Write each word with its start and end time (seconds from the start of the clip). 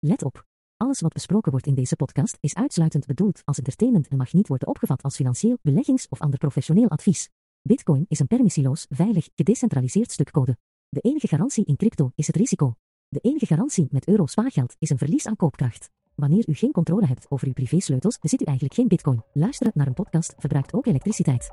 Let 0.00 0.24
op. 0.24 0.46
Alles 0.76 1.00
wat 1.00 1.12
besproken 1.12 1.50
wordt 1.50 1.66
in 1.66 1.74
deze 1.74 1.96
podcast 1.96 2.36
is 2.40 2.54
uitsluitend 2.54 3.06
bedoeld 3.06 3.42
als 3.44 3.58
entertainment 3.58 4.08
en 4.08 4.16
mag 4.16 4.32
niet 4.32 4.48
worden 4.48 4.68
opgevat 4.68 5.02
als 5.02 5.16
financieel, 5.16 5.58
beleggings- 5.62 6.08
of 6.08 6.20
ander 6.20 6.38
professioneel 6.38 6.88
advies. 6.88 7.28
Bitcoin 7.62 8.04
is 8.08 8.18
een 8.18 8.26
permissieloos, 8.26 8.86
veilig, 8.88 9.28
gedecentraliseerd 9.34 10.12
stuk 10.12 10.30
code. 10.30 10.56
De 10.88 11.00
enige 11.00 11.28
garantie 11.28 11.64
in 11.64 11.76
crypto 11.76 12.12
is 12.14 12.26
het 12.26 12.36
risico. 12.36 12.74
De 13.08 13.20
enige 13.20 13.46
garantie 13.46 13.86
met 13.90 14.08
euro 14.08 14.26
spaargeld 14.26 14.76
is 14.78 14.90
een 14.90 14.98
verlies 14.98 15.26
aan 15.26 15.36
koopkracht. 15.36 15.90
Wanneer 16.14 16.48
u 16.48 16.54
geen 16.54 16.72
controle 16.72 17.06
hebt 17.06 17.30
over 17.30 17.46
uw 17.46 17.52
privésleutels, 17.52 18.18
bezit 18.18 18.40
u 18.40 18.44
eigenlijk 18.44 18.76
geen 18.76 18.88
bitcoin. 18.88 19.22
Luisteren 19.32 19.72
naar 19.74 19.86
een 19.86 19.94
podcast 19.94 20.34
verbruikt 20.38 20.72
ook 20.72 20.86
elektriciteit. 20.86 21.50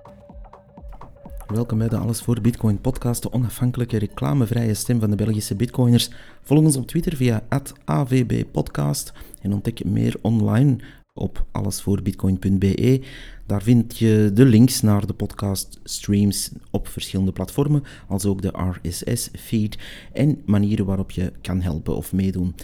Welkom 1.47 1.77
bij 1.77 1.87
de 1.87 1.97
Alles 1.97 2.21
voor 2.21 2.41
Bitcoin 2.41 2.81
podcast, 2.81 3.21
de 3.21 3.31
onafhankelijke 3.31 3.97
reclamevrije 3.97 4.73
stem 4.73 4.99
van 4.99 5.09
de 5.09 5.15
Belgische 5.15 5.55
bitcoiners. 5.55 6.09
Volg 6.41 6.59
ons 6.59 6.77
op 6.77 6.87
Twitter 6.87 7.15
via 7.15 7.43
@avbpodcast 7.85 9.13
en 9.41 9.53
ontdek 9.53 9.85
meer 9.85 10.15
online 10.21 10.77
op 11.13 11.45
allesvoorbitcoin.be. 11.51 13.01
Daar 13.45 13.61
vind 13.61 13.97
je 13.97 14.31
de 14.33 14.45
links 14.45 14.81
naar 14.81 15.05
de 15.05 15.13
podcast 15.13 15.79
streams 15.83 16.51
op 16.71 16.87
verschillende 16.87 17.31
platformen, 17.31 17.83
als 18.07 18.25
ook 18.25 18.41
de 18.41 18.77
RSS-feed 18.81 19.77
en 20.13 20.41
manieren 20.45 20.85
waarop 20.85 21.11
je 21.11 21.31
kan 21.41 21.61
helpen 21.61 21.95
of 21.95 22.13
meedoen. 22.13 22.55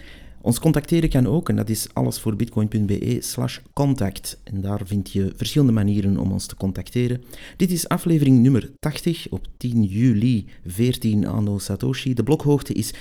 Ons 0.43 0.59
contacteren 0.59 1.09
kan 1.09 1.27
ook 1.27 1.49
en 1.49 1.55
dat 1.55 1.69
is 1.69 1.87
allesvoorbitcoin.be 1.93 3.17
slash 3.19 3.59
contact. 3.73 4.39
En 4.43 4.61
daar 4.61 4.81
vind 4.85 5.11
je 5.11 5.33
verschillende 5.35 5.73
manieren 5.73 6.17
om 6.17 6.31
ons 6.31 6.45
te 6.45 6.55
contacteren. 6.55 7.23
Dit 7.57 7.71
is 7.71 7.87
aflevering 7.87 8.41
nummer 8.41 8.71
80 8.79 9.27
op 9.29 9.47
10 9.57 9.83
juli 9.83 10.45
14 10.65 11.27
anno 11.27 11.57
Satoshi. 11.57 12.13
De 12.13 12.23
blokhoogte 12.23 12.73
is 12.73 12.93
798.088. 12.93 12.99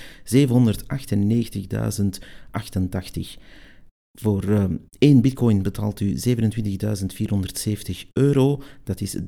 Voor 4.20 4.44
uh, 4.44 4.64
één 4.98 5.20
bitcoin 5.20 5.62
betaalt 5.62 6.00
u 6.00 6.14
27.470 6.14 6.18
euro. 8.12 8.62
Dat 8.84 9.00
is 9.00 9.16
30.075 9.16 9.22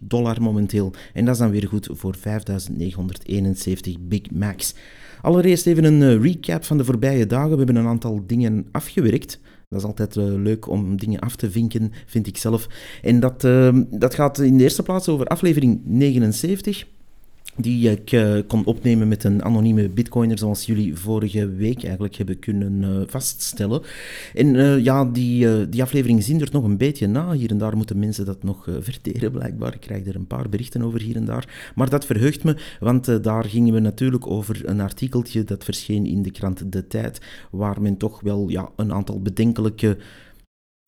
dollar 0.00 0.42
momenteel. 0.42 0.92
En 1.12 1.24
dat 1.24 1.34
is 1.34 1.40
dan 1.40 1.50
weer 1.50 1.68
goed 1.68 1.88
voor 1.92 2.16
5.971 2.16 2.22
Big 4.00 4.30
Macs. 4.30 4.74
Allereerst 5.20 5.66
even 5.66 5.84
een 5.84 6.00
uh, 6.00 6.22
recap 6.22 6.64
van 6.64 6.76
de 6.76 6.84
voorbije 6.84 7.26
dagen. 7.26 7.50
We 7.50 7.56
hebben 7.56 7.76
een 7.76 7.86
aantal 7.86 8.22
dingen 8.26 8.66
afgewerkt. 8.72 9.40
Dat 9.68 9.80
is 9.80 9.86
altijd 9.86 10.16
uh, 10.16 10.24
leuk 10.24 10.68
om 10.68 10.96
dingen 10.96 11.20
af 11.20 11.36
te 11.36 11.50
vinken, 11.50 11.92
vind 12.06 12.26
ik 12.26 12.36
zelf. 12.36 12.66
En 13.02 13.20
dat, 13.20 13.44
uh, 13.44 13.78
dat 13.90 14.14
gaat 14.14 14.38
in 14.38 14.56
de 14.56 14.62
eerste 14.62 14.82
plaats 14.82 15.08
over 15.08 15.26
aflevering 15.26 15.80
79 15.84 16.86
die 17.56 17.90
ik 17.90 18.12
uh, 18.12 18.38
kon 18.46 18.64
opnemen 18.64 19.08
met 19.08 19.24
een 19.24 19.44
anonieme 19.44 19.88
bitcoiner, 19.88 20.38
zoals 20.38 20.66
jullie 20.66 20.96
vorige 20.96 21.48
week 21.48 21.82
eigenlijk 21.84 22.16
hebben 22.16 22.38
kunnen 22.38 22.82
uh, 22.82 23.00
vaststellen. 23.06 23.82
En 24.34 24.54
uh, 24.54 24.84
ja, 24.84 25.04
die, 25.04 25.68
die 25.68 25.82
aflevering 25.82 26.22
zien 26.22 26.40
er 26.40 26.48
nog 26.52 26.64
een 26.64 26.76
beetje 26.76 27.06
na. 27.06 27.32
Hier 27.32 27.50
en 27.50 27.58
daar 27.58 27.76
moeten 27.76 27.98
mensen 27.98 28.24
dat 28.24 28.42
nog 28.42 28.68
verteren, 28.80 29.32
blijkbaar. 29.32 29.74
Ik 29.74 29.80
krijg 29.80 30.06
er 30.06 30.14
een 30.14 30.26
paar 30.26 30.48
berichten 30.48 30.82
over 30.82 31.00
hier 31.00 31.16
en 31.16 31.24
daar. 31.24 31.72
Maar 31.74 31.90
dat 31.90 32.06
verheugt 32.06 32.44
me, 32.44 32.56
want 32.80 33.22
daar 33.22 33.44
gingen 33.44 33.74
we 33.74 33.80
natuurlijk 33.80 34.26
over 34.26 34.60
een 34.64 34.80
artikeltje 34.80 35.44
dat 35.44 35.64
verscheen 35.64 36.06
in 36.06 36.22
de 36.22 36.30
krant 36.30 36.72
De 36.72 36.86
Tijd, 36.86 37.20
waar 37.50 37.82
men 37.82 37.96
toch 37.96 38.20
wel 38.20 38.48
ja, 38.48 38.68
een 38.76 38.92
aantal 38.92 39.20
bedenkelijke 39.22 39.96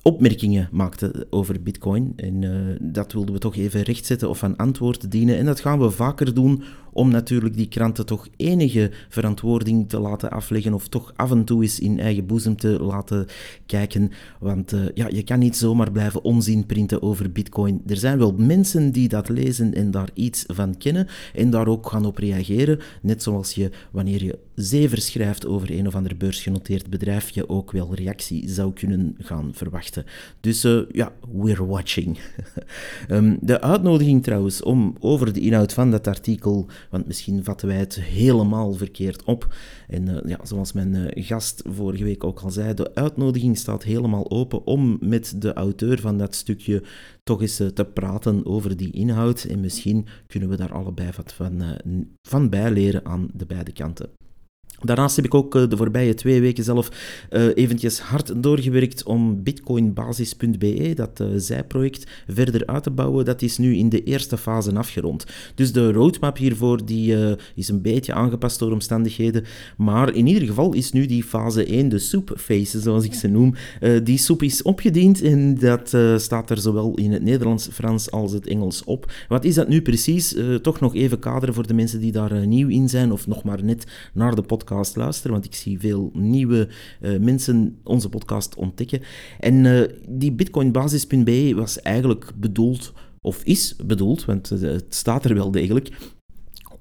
opmerkingen 0.03 0.69
maakte 0.73 1.27
over 1.31 1.63
Bitcoin. 1.63 2.13
En 2.17 2.43
uh, 2.43 2.77
dat 2.81 3.13
wilden 3.13 3.35
we 3.35 3.41
toch 3.41 3.57
even 3.57 3.83
rechtzetten 3.83 4.29
of 4.29 4.43
aan 4.43 4.57
antwoord 4.57 5.11
dienen. 5.11 5.37
En 5.37 5.45
dat 5.45 5.61
gaan 5.61 5.79
we 5.79 5.91
vaker 5.91 6.35
doen 6.35 6.63
om 6.99 7.11
natuurlijk 7.11 7.57
die 7.57 7.69
kranten 7.69 8.07
toch 8.07 8.29
enige 8.37 8.91
verantwoording 9.09 9.89
te 9.89 9.99
laten 9.99 10.31
afleggen 10.31 10.75
of 10.75 10.89
toch 10.89 11.13
af 11.17 11.31
en 11.31 11.45
toe 11.45 11.63
eens 11.63 11.81
in 11.81 12.01
eigen 12.01 12.27
boezem 12.27 12.57
te 12.57 12.69
laten 12.69 13.27
kijken. 13.67 14.11
Want 14.41 14.73
uh, 14.73 14.81
ja, 14.95 15.09
je 15.09 15.23
kan 15.23 15.39
niet 15.39 15.57
zomaar 15.57 15.93
blijven 15.93 16.25
onzin 16.25 16.67
printen 16.67 17.03
over 17.03 17.33
Bitcoin. 17.33 17.83
Er 17.87 17.97
zijn 17.97 18.19
wel 18.19 18.35
mensen 18.37 18.93
die 18.93 19.09
dat 19.09 19.29
lezen 19.29 19.75
en 19.75 19.91
daar 19.91 20.09
iets 20.15 20.45
van 20.47 20.77
kennen 20.77 21.07
en 21.35 21.51
daar 21.51 21.67
ook 21.67 21.91
gaan 21.91 22.05
op 22.05 22.19
reageren. 22.19 22.79
Net 23.03 23.23
zoals 23.23 23.53
je 23.53 23.71
wanneer 23.91 24.25
je 24.25 24.39
zever 24.55 24.99
schrijft 24.99 25.47
over 25.47 25.71
een 25.71 25.87
of 25.87 25.95
ander 25.95 26.17
beursgenoteerd 26.17 26.91
bedrijf, 26.91 27.31
je 27.31 27.49
ook 27.49 27.73
wel 27.73 27.95
reactie 27.95 28.49
zou 28.49 28.73
kunnen 28.73 29.15
gaan 29.19 29.51
verwachten. 29.53 30.05
Dus 30.41 30.65
uh, 30.65 30.81
ja, 30.93 31.13
we're 31.33 31.67
watching. 31.67 32.19
um, 33.11 33.39
de 33.51 33.61
uitnodiging 33.61 34.23
trouwens 34.23 34.63
om 34.63 34.97
over 35.01 35.33
de 35.33 35.41
inhoud 35.41 35.73
van 35.73 35.91
dat 35.91 36.07
artikel, 36.07 36.67
want 36.91 37.07
misschien 37.07 37.45
vatten 37.45 37.69
wij 37.69 37.77
het 37.77 38.01
helemaal 38.01 38.73
verkeerd 38.73 39.25
op. 39.25 39.55
En 39.89 40.09
uh, 40.09 40.17
ja, 40.25 40.39
zoals 40.43 40.73
mijn 40.73 40.95
uh, 40.95 41.07
gast 41.27 41.63
vorige 41.67 42.05
week 42.05 42.25
ook 42.25 42.41
al 42.41 42.51
zei, 42.51 42.75
de 42.75 42.95
uitnodiging 42.95 43.59
staat 43.59 43.83
helemaal 43.83 44.31
open 44.31 44.67
om 44.67 44.99
met 45.01 45.35
de 45.37 45.53
auteur 45.53 46.01
van 46.01 46.19
dat 46.19 46.35
stukje 46.35 46.83
toch 47.23 47.41
eens 47.41 47.57
te 47.57 47.89
praten 47.95 48.47
over 48.47 48.77
die 48.77 48.93
inhoud. 48.93 49.45
En 49.45 49.61
misschien 49.61 50.07
kunnen 50.27 50.49
we 50.49 50.57
daar 50.57 50.73
allebei 50.73 51.11
wat 51.17 51.33
van, 51.33 51.63
van 52.23 52.49
bijleren 52.49 53.05
aan 53.05 53.29
de 53.35 53.47
beide 53.47 53.73
kanten. 53.73 54.11
Daarnaast 54.83 55.17
heb 55.17 55.25
ik 55.25 55.35
ook 55.35 55.71
de 55.71 55.77
voorbije 55.77 56.15
twee 56.15 56.41
weken 56.41 56.65
zelf 56.65 56.91
uh, 57.31 57.47
eventjes 57.55 58.01
hard 58.01 58.43
doorgewerkt 58.43 59.05
om 59.05 59.43
bitcoinbasis.be, 59.43 60.93
dat 60.95 61.21
uh, 61.21 61.27
zijproject, 61.37 62.11
verder 62.29 62.67
uit 62.67 62.83
te 62.83 62.91
bouwen. 62.91 63.25
Dat 63.25 63.43
is 63.43 63.59
nu 63.59 63.77
in 63.77 63.89
de 63.89 64.03
eerste 64.03 64.37
fase 64.37 64.75
afgerond. 64.75 65.25
Dus 65.55 65.73
de 65.73 65.93
roadmap 65.93 66.37
hiervoor 66.37 66.85
die, 66.85 67.37
is 67.55 67.69
een 67.69 67.83
beetje 67.83 68.13
aangepast 68.13 68.59
door 68.59 68.73
omstandigheden. 68.73 69.45
Maar 69.77 70.15
in 70.15 70.27
ieder 70.27 70.49
geval 70.49 70.73
is 70.73 70.93
nu 70.93 71.07
die 71.07 71.25
fase 71.25 71.65
1, 71.65 71.89
de 71.89 71.99
soup 71.99 72.35
phase, 72.37 72.81
zoals 72.81 73.05
ik 73.05 73.15
ze 73.15 73.29
noem, 73.29 73.55
die 74.03 74.19
soep 74.19 74.43
is 74.43 74.63
opgediend 74.63 75.23
en 75.23 75.59
dat 75.59 75.97
staat 76.17 76.51
er 76.51 76.59
zowel 76.59 76.95
in 76.95 77.13
het 77.13 77.23
Nederlands, 77.23 77.69
Frans 77.73 78.11
als 78.11 78.33
het 78.33 78.47
Engels 78.47 78.85
op. 78.85 79.13
Wat 79.29 79.45
is 79.45 79.55
dat 79.55 79.69
nu 79.69 79.83
precies? 79.83 80.37
toch 80.63 80.81
nog 80.81 80.95
even 80.95 81.19
kaderen 81.19 81.55
voor 81.55 81.67
de 81.67 81.75
mensen 81.75 82.01
die 82.01 82.13
daar 82.13 82.47
nieuw 82.47 82.69
in 82.69 82.89
zijn 82.89 83.13
of 83.13 83.27
nog 83.27 83.45
maar 83.45 83.65
net 83.65 83.87
naar 84.13 84.35
de 84.35 84.43
podcast 84.43 84.67
podcast 84.69 84.97
luisteren, 84.97 85.33
want 85.33 85.45
ik 85.45 85.55
zie 85.55 85.79
veel 85.79 86.11
nieuwe 86.15 86.69
uh, 87.01 87.19
mensen 87.21 87.79
onze 87.85 88.09
podcast 88.09 88.55
ontdekken. 88.55 89.01
En 89.41 89.65
uh, 89.65 89.83
die 90.09 90.33
bitcoinbasis.be 90.33 91.53
was 91.55 91.83
eigenlijk 91.83 92.33
bedoeld, 92.37 92.93
of 93.21 93.43
is 93.45 93.77
bedoeld, 93.87 94.25
want 94.25 94.51
uh, 94.51 94.61
het 94.61 94.95
staat 94.95 95.25
er 95.25 95.35
wel 95.35 95.51
degelijk, 95.51 95.91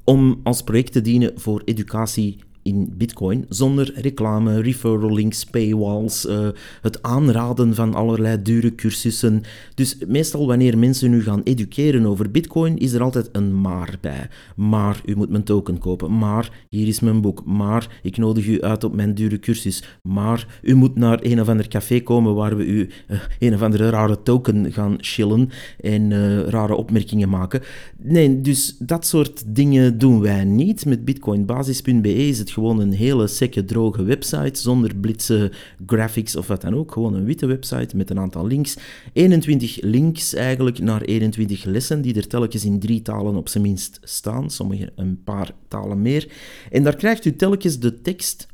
om 0.03 0.39
als 0.43 0.63
project 0.63 0.91
te 0.91 1.01
dienen 1.01 1.39
voor 1.39 1.61
educatie 1.65 2.39
in 2.67 2.93
Bitcoin 2.97 3.45
zonder 3.49 3.91
reclame, 3.95 4.61
referral 4.61 5.13
links, 5.13 5.43
paywalls, 5.43 6.25
uh, 6.25 6.47
het 6.81 7.03
aanraden 7.03 7.75
van 7.75 7.93
allerlei 7.93 8.41
dure 8.41 8.75
cursussen. 8.75 9.41
Dus 9.75 9.97
meestal 10.07 10.47
wanneer 10.47 10.77
mensen 10.77 11.09
nu 11.09 11.23
gaan 11.23 11.41
educeren 11.43 12.05
over 12.05 12.31
Bitcoin, 12.31 12.77
is 12.77 12.93
er 12.93 13.03
altijd 13.03 13.29
een 13.31 13.61
maar 13.61 13.97
bij. 14.01 14.27
Maar 14.55 15.01
u 15.05 15.15
moet 15.15 15.29
mijn 15.29 15.43
token 15.43 15.77
kopen. 15.77 16.17
Maar 16.17 16.65
hier 16.69 16.87
is 16.87 16.99
mijn 16.99 17.21
boek. 17.21 17.45
Maar 17.45 17.99
ik 18.01 18.17
nodig 18.17 18.47
u 18.47 18.61
uit 18.61 18.83
op 18.83 18.95
mijn 18.95 19.13
dure 19.13 19.39
cursus. 19.39 19.83
Maar 20.01 20.59
u 20.61 20.75
moet 20.75 20.95
naar 20.95 21.19
een 21.21 21.41
of 21.41 21.49
ander 21.49 21.67
café 21.67 21.99
komen 21.99 22.35
waar 22.35 22.57
we 22.57 22.65
u 22.65 22.89
uh, 23.07 23.19
een 23.39 23.53
of 23.53 23.61
andere 23.61 23.89
rare 23.89 24.23
token 24.23 24.71
gaan 24.73 24.95
chillen 24.97 25.49
en 25.79 26.11
uh, 26.11 26.39
rare 26.39 26.75
opmerkingen 26.75 27.29
maken. 27.29 27.61
Nee, 27.97 28.41
dus 28.41 28.75
dat 28.79 29.05
soort 29.05 29.55
dingen 29.55 29.97
doen 29.97 30.19
wij 30.21 30.43
niet. 30.43 30.85
Met 30.85 31.05
bitcoinbasis.be 31.05 32.15
is 32.15 32.39
het 32.39 32.51
gewoon 32.57 32.79
een 32.79 32.91
hele 32.91 33.27
sekke 33.27 33.65
droge 33.65 34.03
website 34.03 34.61
zonder 34.61 34.95
blitse 34.95 35.51
graphics 35.85 36.35
of 36.35 36.47
wat 36.47 36.61
dan 36.61 36.75
ook. 36.75 36.91
Gewoon 36.91 37.13
een 37.13 37.25
witte 37.25 37.45
website 37.45 37.95
met 37.95 38.09
een 38.09 38.19
aantal 38.19 38.47
links. 38.47 38.77
21 39.13 39.81
links 39.81 40.33
eigenlijk 40.33 40.79
naar 40.79 41.01
21 41.01 41.63
lessen 41.63 42.01
die 42.01 42.15
er 42.15 42.27
telkens 42.27 42.65
in 42.65 42.79
drie 42.79 43.01
talen 43.01 43.35
op 43.35 43.49
zijn 43.49 43.63
minst 43.63 43.99
staan. 44.03 44.49
Sommige 44.49 44.91
een 44.95 45.23
paar 45.23 45.51
talen 45.67 46.01
meer. 46.01 46.27
En 46.71 46.83
daar 46.83 46.95
krijgt 46.95 47.25
u 47.25 47.35
telkens 47.35 47.79
de 47.79 48.01
tekst 48.01 48.47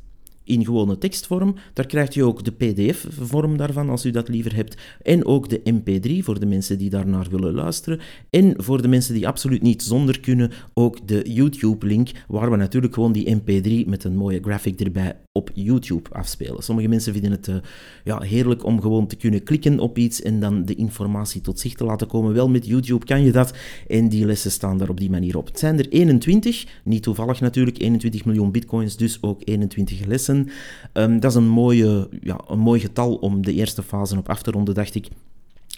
in 0.44 0.64
gewone 0.64 0.98
tekstvorm. 0.98 1.54
Daar 1.72 1.86
krijgt 1.86 2.14
u 2.14 2.20
ook 2.20 2.44
de 2.44 2.52
PDF-vorm 2.52 3.56
daarvan, 3.56 3.90
als 3.90 4.04
u 4.04 4.10
dat 4.10 4.28
liever 4.28 4.54
hebt. 4.54 4.76
En 5.02 5.24
ook 5.24 5.48
de 5.48 5.60
MP3 5.60 6.24
voor 6.24 6.40
de 6.40 6.46
mensen 6.46 6.78
die 6.78 6.90
daarnaar 6.90 7.26
willen 7.30 7.54
luisteren. 7.54 8.00
En 8.30 8.54
voor 8.56 8.82
de 8.82 8.88
mensen 8.88 9.14
die 9.14 9.28
absoluut 9.28 9.62
niet 9.62 9.82
zonder 9.82 10.20
kunnen, 10.20 10.50
ook 10.74 11.08
de 11.08 11.22
YouTube-link, 11.32 12.10
waar 12.28 12.50
we 12.50 12.56
natuurlijk 12.56 12.94
gewoon 12.94 13.12
die 13.12 13.36
MP3 13.36 13.88
met 13.88 14.04
een 14.04 14.16
mooie 14.16 14.40
graphic 14.42 14.80
erbij 14.80 15.16
op 15.36 15.50
YouTube 15.54 16.10
afspelen. 16.10 16.62
Sommige 16.62 16.88
mensen 16.88 17.12
vinden 17.12 17.30
het 17.30 17.48
uh, 17.48 17.56
ja, 18.04 18.20
heerlijk 18.20 18.64
om 18.64 18.80
gewoon 18.80 19.06
te 19.06 19.16
kunnen 19.16 19.42
klikken 19.42 19.78
op 19.78 19.98
iets 19.98 20.22
en 20.22 20.40
dan 20.40 20.64
de 20.64 20.74
informatie 20.74 21.40
tot 21.40 21.60
zich 21.60 21.74
te 21.74 21.84
laten 21.84 22.06
komen. 22.06 22.34
Wel, 22.34 22.48
met 22.48 22.66
YouTube 22.66 23.04
kan 23.04 23.24
je 23.24 23.32
dat 23.32 23.54
en 23.88 24.08
die 24.08 24.26
lessen 24.26 24.50
staan 24.50 24.78
daar 24.78 24.88
op 24.88 24.98
die 24.98 25.10
manier 25.10 25.36
op. 25.36 25.46
Het 25.46 25.58
zijn 25.58 25.78
er 25.78 25.88
21, 25.88 26.66
niet 26.84 27.02
toevallig 27.02 27.40
natuurlijk, 27.40 27.78
21 27.78 28.24
miljoen 28.24 28.52
bitcoins, 28.52 28.96
dus 28.96 29.22
ook 29.22 29.40
21 29.44 30.04
lessen. 30.04 30.48
Um, 30.92 31.20
dat 31.20 31.30
is 31.30 31.36
een, 31.36 31.48
mooie, 31.48 32.08
ja, 32.20 32.40
een 32.48 32.58
mooi 32.58 32.80
getal 32.80 33.14
om 33.14 33.44
de 33.44 33.52
eerste 33.52 33.82
fase 33.82 34.18
op 34.18 34.28
af 34.28 34.42
te 34.42 34.50
ronden, 34.50 34.74
dacht 34.74 34.94
ik. 34.94 35.08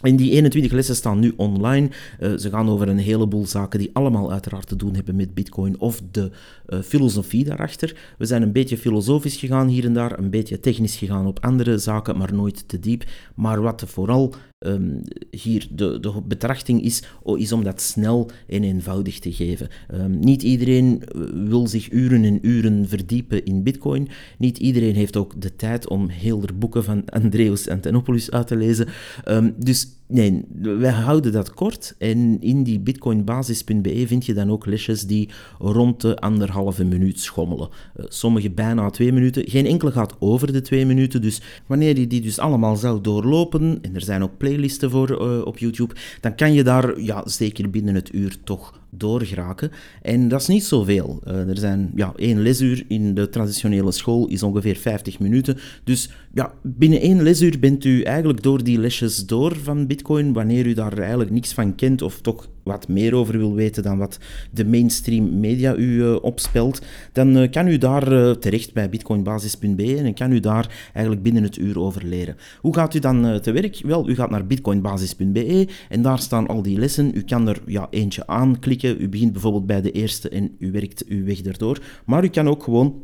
En 0.01 0.15
die 0.15 0.31
21 0.31 0.71
lessen 0.71 0.95
staan 0.95 1.19
nu 1.19 1.33
online. 1.35 1.89
Uh, 2.19 2.37
ze 2.37 2.49
gaan 2.49 2.69
over 2.69 2.87
een 2.87 2.97
heleboel 2.97 3.45
zaken 3.45 3.79
die 3.79 3.89
allemaal 3.93 4.31
uiteraard 4.31 4.67
te 4.67 4.75
doen 4.75 4.95
hebben 4.95 5.15
met 5.15 5.33
Bitcoin 5.33 5.79
of 5.79 6.01
de 6.11 6.31
uh, 6.67 6.79
filosofie 6.79 7.43
daarachter. 7.43 7.95
We 8.17 8.25
zijn 8.25 8.41
een 8.41 8.51
beetje 8.51 8.77
filosofisch 8.77 9.35
gegaan 9.35 9.67
hier 9.67 9.85
en 9.85 9.93
daar, 9.93 10.19
een 10.19 10.29
beetje 10.29 10.59
technisch 10.59 10.95
gegaan 10.95 11.25
op 11.25 11.45
andere 11.45 11.77
zaken, 11.77 12.17
maar 12.17 12.33
nooit 12.33 12.67
te 12.67 12.79
diep. 12.79 13.03
Maar 13.35 13.61
wat 13.61 13.83
vooral 13.87 14.33
um, 14.59 15.01
hier 15.31 15.67
de, 15.71 15.99
de 15.99 16.21
betrachting 16.27 16.81
is, 16.81 17.03
is 17.35 17.51
om 17.51 17.63
dat 17.63 17.81
snel 17.81 18.29
en 18.47 18.63
eenvoudig 18.63 19.19
te 19.19 19.31
geven. 19.31 19.67
Um, 19.93 20.19
niet 20.19 20.43
iedereen 20.43 21.03
eh, 21.03 21.21
wil 21.33 21.67
zich 21.67 21.91
uren 21.91 22.23
en 22.23 22.39
uren 22.41 22.87
verdiepen 22.87 23.45
in 23.45 23.63
Bitcoin. 23.63 24.07
Niet 24.37 24.57
iedereen 24.57 24.95
heeft 24.95 25.17
ook 25.17 25.41
de 25.41 25.55
tijd 25.55 25.87
om 25.87 26.09
heel 26.09 26.39
de 26.39 26.53
boeken 26.53 26.83
van 26.83 27.09
Andreas 27.21 27.69
Antonopoulos 27.69 28.31
uit 28.31 28.47
te 28.47 28.55
lezen. 28.55 28.87
Um, 29.27 29.55
dus 29.57 29.87
Nee, 30.09 30.45
wij 30.61 30.91
houden 30.91 31.31
dat 31.31 31.53
kort. 31.53 31.95
En 31.97 32.41
in 32.41 32.63
die 32.63 32.79
bitcoinbasis.be 32.79 34.07
vind 34.07 34.25
je 34.25 34.33
dan 34.33 34.51
ook 34.51 34.65
lesjes 34.65 35.03
die 35.03 35.29
rond 35.59 36.01
de 36.01 36.17
anderhalve 36.17 36.83
minuut 36.83 37.19
schommelen. 37.19 37.69
Uh, 37.69 38.05
sommige 38.07 38.49
bijna 38.49 38.89
twee 38.89 39.13
minuten. 39.13 39.49
Geen 39.49 39.65
enkele 39.65 39.91
gaat 39.91 40.15
over 40.19 40.53
de 40.53 40.61
twee 40.61 40.85
minuten. 40.85 41.21
Dus 41.21 41.41
wanneer 41.65 41.99
je 41.99 42.07
die 42.07 42.21
dus 42.21 42.39
allemaal 42.39 42.75
zou 42.75 43.01
doorlopen, 43.01 43.79
en 43.81 43.95
er 43.95 44.01
zijn 44.01 44.23
ook 44.23 44.37
playlisten 44.37 44.91
voor 44.91 45.11
uh, 45.11 45.45
op 45.45 45.57
YouTube, 45.57 45.95
dan 46.21 46.35
kan 46.35 46.53
je 46.53 46.63
daar 46.63 47.01
ja, 47.01 47.21
zeker 47.25 47.69
binnen 47.69 47.95
het 47.95 48.13
uur 48.13 48.37
toch 48.43 48.79
doorgeraken. 48.89 49.71
En 50.01 50.27
dat 50.27 50.41
is 50.41 50.47
niet 50.47 50.63
zoveel. 50.63 51.21
Uh, 51.27 51.49
er 51.49 51.57
zijn 51.57 51.91
ja, 51.95 52.13
één 52.15 52.39
lesuur 52.41 52.85
in 52.87 53.13
de 53.13 53.29
traditionele 53.29 53.91
school 53.91 54.27
is 54.27 54.43
ongeveer 54.43 54.75
50 54.75 55.19
minuten. 55.19 55.57
Dus 55.83 56.09
ja, 56.33 56.53
binnen 56.61 57.01
één 57.01 57.23
lesuur 57.23 57.59
bent 57.59 57.85
u 57.85 58.01
eigenlijk 58.01 58.43
door 58.43 58.63
die 58.63 58.79
lesjes 58.79 59.25
door 59.25 59.55
van 59.55 59.87
Bitcoin, 59.87 60.33
wanneer 60.33 60.65
u 60.65 60.73
daar 60.73 60.97
eigenlijk 60.97 61.31
niks 61.31 61.53
van 61.53 61.75
kent 61.75 62.01
of 62.01 62.21
toch 62.21 62.47
wat 62.67 62.87
meer 62.87 63.13
over 63.13 63.37
wil 63.37 63.53
weten 63.53 63.83
dan 63.83 63.97
wat 63.97 64.19
de 64.51 64.65
mainstream 64.65 65.39
media 65.39 65.75
u 65.75 66.03
uh, 66.03 66.15
opspelt, 66.21 66.81
dan 67.11 67.37
uh, 67.37 67.51
kan 67.51 67.67
u 67.67 67.77
daar 67.77 68.13
uh, 68.13 68.31
terecht 68.31 68.73
bij 68.73 68.89
bitcoinbasis.be 68.89 69.95
en 69.95 70.13
kan 70.13 70.31
u 70.31 70.39
daar 70.39 70.89
eigenlijk 70.93 71.23
binnen 71.23 71.43
het 71.43 71.57
uur 71.57 71.79
over 71.79 72.05
leren. 72.05 72.35
Hoe 72.61 72.73
gaat 72.73 72.93
u 72.93 72.99
dan 72.99 73.39
te 73.41 73.51
werk? 73.51 73.81
Wel, 73.83 74.09
u 74.09 74.15
gaat 74.15 74.29
naar 74.29 74.45
bitcoinbasis.be 74.45 75.67
en 75.89 76.01
daar 76.01 76.19
staan 76.19 76.47
al 76.47 76.61
die 76.61 76.79
lessen. 76.79 77.11
U 77.13 77.21
kan 77.21 77.47
er 77.47 77.61
ja, 77.65 77.87
eentje 77.89 78.27
aanklikken. 78.27 79.01
U 79.01 79.09
begint 79.09 79.31
bijvoorbeeld 79.31 79.65
bij 79.65 79.81
de 79.81 79.91
eerste 79.91 80.29
en 80.29 80.55
u 80.59 80.71
werkt 80.71 81.05
uw 81.05 81.25
weg 81.25 81.41
erdoor. 81.41 81.79
Maar 82.05 82.23
u 82.23 82.27
kan 82.27 82.47
ook 82.47 82.63
gewoon 82.63 83.01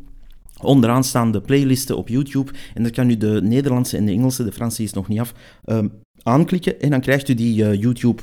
onderaan 0.62 1.04
staan 1.04 1.32
de 1.32 1.42
playlisten 1.42 1.98
op 1.98 2.08
YouTube 2.08 2.52
en 2.74 2.84
dan 2.84 2.92
kan 2.92 3.10
u 3.10 3.18
de 3.18 3.40
Nederlandse 3.44 3.98
en 3.98 4.06
de 4.06 4.12
Engelse, 4.12 4.44
de 4.44 4.52
Franse 4.52 4.84
is 4.84 4.94
nog 4.94 5.08
niet 5.08 5.20
af, 5.20 5.34
ehm, 5.66 5.88
aanklikken 6.24 6.82
en 6.82 6.90
dan 6.90 7.02
krijgt 7.02 7.30
u 7.30 7.34
die 7.34 7.78
YouTube 7.78 8.22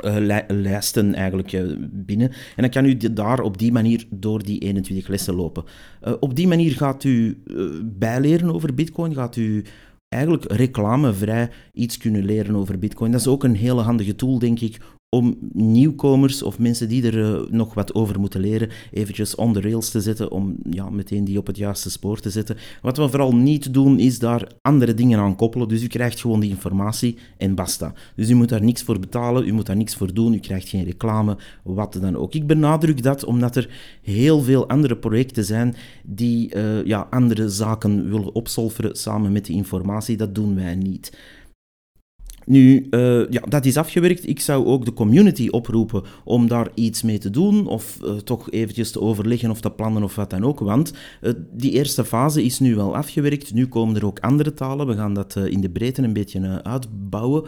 uh, 0.00 0.42
lijsten 0.48 1.14
eigenlijk 1.14 1.52
uh, 1.52 1.72
binnen. 1.92 2.28
En 2.28 2.62
dan 2.62 2.70
kan 2.70 2.84
u 2.84 2.96
daar 2.96 3.40
op 3.40 3.58
die 3.58 3.72
manier 3.72 4.06
door 4.10 4.42
die 4.42 4.58
21 4.58 5.08
lessen 5.08 5.34
lopen. 5.34 5.64
Uh, 6.04 6.12
op 6.20 6.36
die 6.36 6.48
manier 6.48 6.72
gaat 6.72 7.04
u 7.04 7.42
bijleren 7.84 8.54
over 8.54 8.74
Bitcoin, 8.74 9.14
gaat 9.14 9.36
u 9.36 9.64
eigenlijk 10.08 10.52
reclamevrij 10.52 11.50
iets 11.72 11.98
kunnen 11.98 12.24
leren 12.24 12.56
over 12.56 12.78
Bitcoin. 12.78 13.10
Dat 13.10 13.20
is 13.20 13.26
ook 13.26 13.44
een 13.44 13.56
hele 13.56 13.80
handige 13.80 14.16
tool, 14.16 14.38
denk 14.38 14.60
ik, 14.60 14.78
om 15.08 15.38
nieuwkomers 15.52 16.42
of 16.42 16.58
mensen 16.58 16.88
die 16.88 17.06
er 17.06 17.18
uh, 17.18 17.50
nog 17.50 17.74
wat 17.74 17.94
over 17.94 18.20
moeten 18.20 18.40
leren, 18.40 18.68
eventjes 18.90 19.34
on 19.34 19.52
the 19.52 19.60
rails 19.60 19.90
te 19.90 20.00
zetten, 20.00 20.30
om 20.30 20.56
ja, 20.70 20.90
meteen 20.90 21.24
die 21.24 21.38
op 21.38 21.46
het 21.46 21.56
juiste 21.56 21.90
spoor 21.90 22.20
te 22.20 22.30
zetten. 22.30 22.56
Wat 22.82 22.96
we 22.96 23.08
vooral 23.08 23.34
niet 23.34 23.74
doen, 23.74 23.98
is 23.98 24.18
daar 24.18 24.48
andere 24.62 24.94
dingen 24.94 25.18
aan 25.18 25.36
koppelen. 25.36 25.68
Dus 25.68 25.82
u 25.82 25.86
krijgt 25.86 26.20
gewoon 26.20 26.40
die 26.40 26.50
informatie 26.50 27.16
en 27.36 27.54
basta. 27.54 27.92
Dus 28.16 28.30
u 28.30 28.34
moet 28.34 28.48
daar 28.48 28.62
niks 28.62 28.82
voor 28.82 28.98
betalen, 28.98 29.46
u 29.46 29.52
moet 29.52 29.66
daar 29.66 29.76
niks 29.76 29.94
voor 29.94 30.14
doen, 30.14 30.34
u 30.34 30.38
krijgt 30.38 30.68
geen 30.68 30.84
reclame, 30.84 31.36
wat 31.62 31.98
dan 32.00 32.16
ook. 32.16 32.34
Ik 32.34 32.46
benadruk 32.46 33.02
dat 33.02 33.24
omdat 33.24 33.56
er 33.56 33.68
heel 34.02 34.42
veel 34.42 34.68
andere 34.68 34.96
projecten 34.96 35.44
zijn 35.44 35.76
die 36.04 36.54
uh, 36.54 36.84
ja, 36.84 37.06
andere 37.10 37.48
zaken 37.48 38.10
willen 38.10 38.34
opsolveren 38.34 38.96
samen 38.96 39.32
met 39.32 39.44
die 39.44 39.56
informatie. 39.56 40.16
Dat 40.16 40.34
doen 40.34 40.54
wij 40.54 40.74
niet. 40.74 41.12
Nu, 42.46 42.86
uh, 42.90 43.30
ja, 43.30 43.40
dat 43.48 43.64
is 43.64 43.76
afgewerkt. 43.76 44.28
Ik 44.28 44.40
zou 44.40 44.66
ook 44.66 44.84
de 44.84 44.92
community 44.92 45.48
oproepen 45.48 46.02
om 46.24 46.48
daar 46.48 46.68
iets 46.74 47.02
mee 47.02 47.18
te 47.18 47.30
doen, 47.30 47.66
of 47.66 47.98
uh, 48.04 48.12
toch 48.12 48.50
eventjes 48.50 48.90
te 48.90 49.00
overleggen 49.00 49.50
of 49.50 49.60
te 49.60 49.70
plannen 49.70 50.02
of 50.02 50.14
wat 50.14 50.30
dan 50.30 50.44
ook. 50.44 50.60
Want 50.60 50.92
uh, 51.22 51.32
die 51.52 51.70
eerste 51.70 52.04
fase 52.04 52.44
is 52.44 52.58
nu 52.58 52.74
wel 52.74 52.96
afgewerkt. 52.96 53.54
Nu 53.54 53.66
komen 53.66 53.96
er 53.96 54.06
ook 54.06 54.18
andere 54.18 54.54
talen. 54.54 54.86
We 54.86 54.94
gaan 54.94 55.14
dat 55.14 55.36
in 55.36 55.60
de 55.60 55.70
breedte 55.70 56.02
een 56.02 56.12
beetje 56.12 56.64
uitbouwen. 56.64 57.44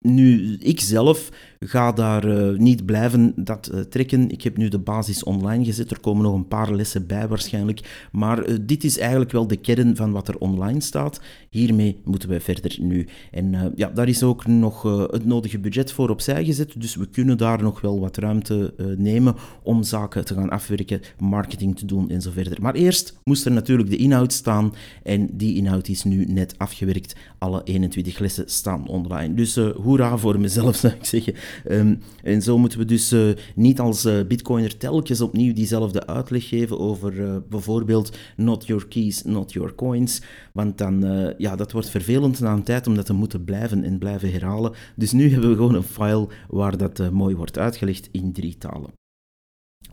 Nu, 0.00 0.56
ik 0.58 0.80
zelf 0.80 1.30
ga 1.60 1.92
daar 1.92 2.26
uh, 2.26 2.58
niet 2.58 2.86
blijven 2.86 3.32
dat 3.36 3.70
uh, 3.74 3.80
trekken. 3.80 4.30
Ik 4.30 4.42
heb 4.42 4.56
nu 4.56 4.68
de 4.68 4.78
basis 4.78 5.24
online 5.24 5.64
gezet. 5.64 5.90
Er 5.90 6.00
komen 6.00 6.22
nog 6.22 6.34
een 6.34 6.48
paar 6.48 6.72
lessen 6.72 7.06
bij 7.06 7.28
waarschijnlijk. 7.28 8.08
Maar 8.12 8.48
uh, 8.48 8.56
dit 8.60 8.84
is 8.84 8.98
eigenlijk 8.98 9.32
wel 9.32 9.46
de 9.46 9.56
kern 9.56 9.96
van 9.96 10.12
wat 10.12 10.28
er 10.28 10.38
online 10.38 10.80
staat. 10.80 11.20
Hiermee 11.50 12.00
moeten 12.04 12.28
we 12.28 12.40
verder 12.40 12.76
nu. 12.80 13.06
En 13.30 13.72
ja, 13.74 13.88
daar 13.88 14.08
is 14.08 14.22
ook 14.22 14.46
nog 14.46 14.82
het 15.10 15.24
nodige 15.24 15.58
budget 15.58 15.92
voor 15.92 16.10
opzij 16.10 16.44
gezet. 16.44 16.80
Dus 16.80 16.94
we 16.94 17.06
kunnen 17.06 17.38
daar 17.38 17.62
nog 17.62 17.80
wel 17.80 18.00
wat 18.00 18.16
ruimte 18.16 18.74
nemen 18.96 19.34
om 19.62 19.82
zaken 19.82 20.24
te 20.24 20.34
gaan 20.34 20.50
afwerken, 20.50 21.00
marketing 21.18 21.76
te 21.76 21.86
doen 21.86 22.10
en 22.10 22.22
zo 22.22 22.30
verder. 22.30 22.62
Maar 22.62 22.74
eerst 22.74 23.18
moest 23.24 23.44
er 23.44 23.52
natuurlijk 23.52 23.90
de 23.90 23.96
inhoud 23.96 24.32
staan. 24.32 24.74
En 25.02 25.28
die 25.32 25.56
inhoud 25.56 25.88
is 25.88 26.04
nu 26.04 26.24
net 26.24 26.54
afgewerkt. 26.58 27.16
Alle 27.38 27.60
21 27.64 28.18
lessen 28.18 28.44
staan 28.46 28.88
online. 28.88 29.34
Dus 29.34 29.56
hoera 29.56 30.18
voor 30.18 30.40
mezelf, 30.40 30.76
zou 30.82 30.92
ik 30.92 31.04
zeggen. 31.04 31.34
Um, 31.70 31.98
en 32.22 32.42
zo 32.42 32.58
moeten 32.58 32.78
we 32.78 32.84
dus 32.84 33.12
uh, 33.12 33.28
niet 33.54 33.80
als 33.80 34.06
uh, 34.06 34.26
bitcoiner 34.26 34.76
telkens 34.76 35.20
opnieuw 35.20 35.52
diezelfde 35.52 36.06
uitleg 36.06 36.48
geven 36.48 36.78
over 36.78 37.14
uh, 37.14 37.36
bijvoorbeeld 37.48 38.16
not 38.36 38.66
your 38.66 38.88
keys, 38.88 39.22
not 39.22 39.52
your 39.52 39.74
coins. 39.74 40.22
Want 40.52 40.78
dan, 40.78 41.34
ja, 41.38 41.56
dat 41.56 41.72
wordt 41.72 41.90
vervelend 41.90 42.40
na 42.40 42.52
een 42.52 42.62
tijd 42.62 42.86
om 42.86 42.94
dat 42.94 43.06
te 43.06 43.12
moeten 43.12 43.44
blijven 43.44 43.84
en 43.84 43.98
blijven 43.98 44.32
herhalen. 44.32 44.72
Dus 44.96 45.12
nu 45.12 45.30
hebben 45.30 45.50
we 45.50 45.56
gewoon 45.56 45.74
een 45.74 45.82
file 45.82 46.28
waar 46.48 46.76
dat 46.76 47.10
mooi 47.12 47.34
wordt 47.34 47.58
uitgelegd 47.58 48.08
in 48.12 48.32
drie 48.32 48.58
talen. 48.58 48.90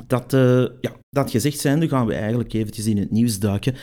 Dat, 0.07 0.31
ja, 0.81 0.91
dat 1.09 1.31
gezegd 1.31 1.59
zijnde 1.59 1.87
gaan 1.87 2.05
we 2.05 2.13
eigenlijk 2.13 2.53
eventjes 2.53 2.85
in 2.85 2.97
het 2.97 3.11
nieuws 3.11 3.39
duiken. 3.39 3.75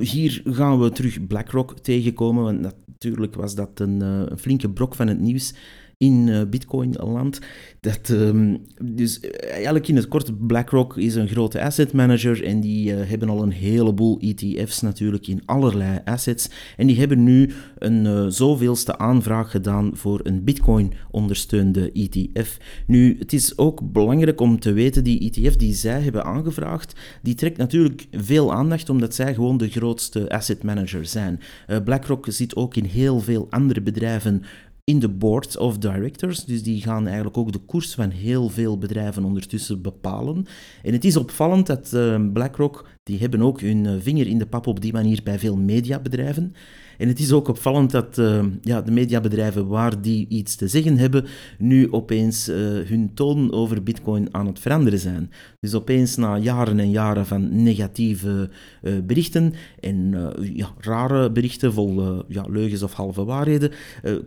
Hier 0.00 0.42
gaan 0.44 0.80
we 0.80 0.90
terug 0.90 1.26
BlackRock 1.26 1.78
tegenkomen, 1.78 2.42
want 2.42 2.60
natuurlijk 2.86 3.34
was 3.34 3.54
dat 3.54 3.80
een, 3.80 4.00
een 4.00 4.38
flinke 4.38 4.70
brok 4.70 4.94
van 4.94 5.06
het 5.06 5.20
nieuws 5.20 5.54
in 5.98 6.26
uh, 6.26 6.42
Bitcoin-land. 6.50 7.40
Dat, 7.80 8.08
um, 8.08 8.62
dus 8.82 9.20
eh, 9.20 9.52
eigenlijk 9.52 9.88
in 9.88 9.96
het 9.96 10.08
kort, 10.08 10.46
BlackRock 10.46 10.96
is 10.96 11.14
een 11.14 11.28
grote 11.28 11.62
asset 11.62 11.92
manager 11.92 12.44
en 12.44 12.60
die 12.60 12.92
uh, 12.92 13.08
hebben 13.08 13.28
al 13.28 13.42
een 13.42 13.52
heleboel 13.52 14.18
ETF's 14.20 14.80
natuurlijk 14.80 15.26
in 15.26 15.42
allerlei 15.44 16.00
assets. 16.04 16.50
En 16.76 16.86
die 16.86 16.98
hebben 16.98 17.22
nu 17.24 17.50
een 17.78 18.32
zoveelste 18.32 18.98
aanvraag 18.98 19.50
gedaan 19.50 19.90
voor 19.94 20.20
een 20.22 20.44
Bitcoin-ondersteunde 20.44 21.92
ETF. 21.92 22.58
Nu, 22.86 23.16
het 23.18 23.32
is 23.32 23.58
ook 23.58 23.92
belangrijk 23.92 24.40
om 24.40 24.60
te 24.60 24.72
weten, 24.72 25.04
die 25.04 25.30
ETF 25.30 25.56
die 25.56 25.74
zij 25.74 26.00
hebben 26.00 26.24
aangevraagd, 26.24 27.00
die 27.22 27.34
trekt 27.34 27.56
natuurlijk 27.56 28.06
veel 28.10 28.52
aandacht 28.52 28.90
omdat 28.90 29.14
zij 29.14 29.34
gewoon 29.34 29.56
de 29.56 29.68
grootste 29.68 30.30
asset 30.30 30.62
manager 30.62 31.06
zijn. 31.06 31.40
BlackRock 31.84 32.26
zit 32.28 32.56
ook 32.56 32.76
in 32.76 32.84
heel 32.84 33.20
veel 33.20 33.46
andere 33.50 33.80
bedrijven 33.80 34.42
in 34.90 34.98
de 34.98 35.08
board 35.08 35.56
of 35.56 35.78
directors. 35.78 36.44
Dus 36.44 36.62
die 36.62 36.82
gaan 36.82 37.06
eigenlijk 37.06 37.36
ook 37.36 37.52
de 37.52 37.58
koers 37.58 37.94
van 37.94 38.10
heel 38.10 38.48
veel 38.48 38.78
bedrijven 38.78 39.24
ondertussen 39.24 39.82
bepalen. 39.82 40.46
En 40.82 40.92
het 40.92 41.04
is 41.04 41.16
opvallend 41.16 41.66
dat 41.66 41.92
uh, 41.94 42.32
BlackRock, 42.32 42.88
die 43.02 43.18
hebben 43.18 43.42
ook 43.42 43.60
hun 43.60 43.86
eh, 43.86 43.92
vinger 43.98 44.26
in 44.26 44.38
de 44.38 44.46
pap 44.46 44.66
op 44.66 44.80
die 44.80 44.92
manier 44.92 45.20
bij 45.24 45.38
veel 45.38 45.56
mediabedrijven. 45.56 46.54
En 46.98 47.08
het 47.08 47.18
is 47.18 47.32
ook 47.32 47.48
opvallend 47.48 47.90
dat 47.90 48.18
uh, 48.18 48.44
ja, 48.62 48.82
de 48.82 48.90
mediabedrijven 48.90 49.66
waar 49.66 50.02
die 50.02 50.26
iets 50.28 50.54
te 50.56 50.68
zeggen 50.68 50.98
hebben, 50.98 51.24
nu 51.58 51.92
opeens 51.92 52.48
uh, 52.48 52.56
hun 52.88 53.10
toon 53.14 53.52
over 53.52 53.82
Bitcoin 53.82 54.28
aan 54.30 54.46
het 54.46 54.58
veranderen 54.58 54.98
zijn. 54.98 55.30
Dus 55.60 55.74
opeens 55.74 56.16
na 56.16 56.36
jaren 56.36 56.80
en 56.80 56.90
jaren 56.90 57.26
van 57.26 57.62
negatieve 57.62 58.50
uh, 58.82 58.92
berichten 59.06 59.52
en 59.80 60.14
ja, 60.54 60.68
rare 60.78 61.32
berichten 61.32 61.72
vol 61.72 62.24
ja, 62.28 62.44
leugens 62.48 62.82
of 62.82 62.92
halve 62.92 63.24
waarheden, 63.24 63.70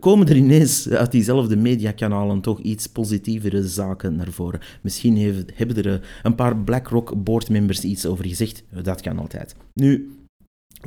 komen 0.00 0.28
er 0.28 0.36
ineens 0.36 0.88
uit 0.88 1.12
diezelfde 1.12 1.56
mediakanalen 1.56 2.40
toch 2.40 2.60
iets 2.60 2.86
positievere 2.86 3.68
zaken 3.68 4.16
naar 4.16 4.30
voren. 4.30 4.60
Misschien 4.82 5.44
hebben 5.54 5.84
er 5.84 6.00
een 6.22 6.34
paar 6.34 6.56
BlackRock 6.56 7.24
boardmembers 7.24 7.80
iets 7.80 8.06
over 8.06 8.26
gezegd. 8.26 8.62
Dat 8.82 9.00
kan 9.00 9.18
altijd. 9.18 9.54
Nu, 9.74 10.10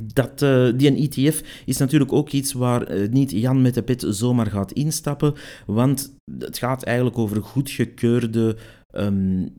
dat, 0.01 0.41
uh, 0.41 0.69
die 0.75 0.95
ETF 0.95 1.63
is 1.65 1.77
natuurlijk 1.77 2.13
ook 2.13 2.29
iets 2.29 2.53
waar 2.53 2.91
uh, 2.91 3.09
niet 3.09 3.31
Jan 3.31 3.61
met 3.61 3.73
de 3.73 3.83
pet 3.83 4.05
zomaar 4.07 4.45
gaat 4.45 4.71
instappen, 4.71 5.33
want 5.65 6.15
het 6.39 6.57
gaat 6.57 6.83
eigenlijk 6.83 7.17
over 7.17 7.41
goedgekeurde 7.41 8.57
um, 8.91 9.53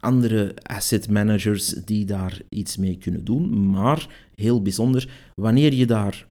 andere 0.00 0.54
asset 0.62 1.10
managers 1.10 1.68
die 1.68 2.04
daar 2.04 2.40
iets 2.48 2.76
mee 2.76 2.96
kunnen 2.96 3.24
doen. 3.24 3.70
Maar 3.70 4.06
heel 4.34 4.62
bijzonder, 4.62 5.08
wanneer 5.34 5.74
je 5.74 5.86
daar 5.86 6.26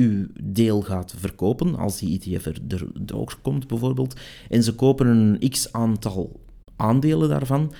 uw 0.00 0.26
deel 0.42 0.82
gaat 0.82 1.14
verkopen, 1.16 1.74
als 1.74 1.98
die 1.98 2.20
ETF 2.20 2.46
er, 2.46 2.88
ook 3.14 3.38
komt 3.42 3.66
bijvoorbeeld, 3.66 4.20
en 4.48 4.62
ze 4.62 4.74
kopen 4.74 5.06
een 5.06 5.50
x 5.50 5.72
aantal 5.72 6.40
aandelen 6.76 7.28
daarvan, 7.28 7.72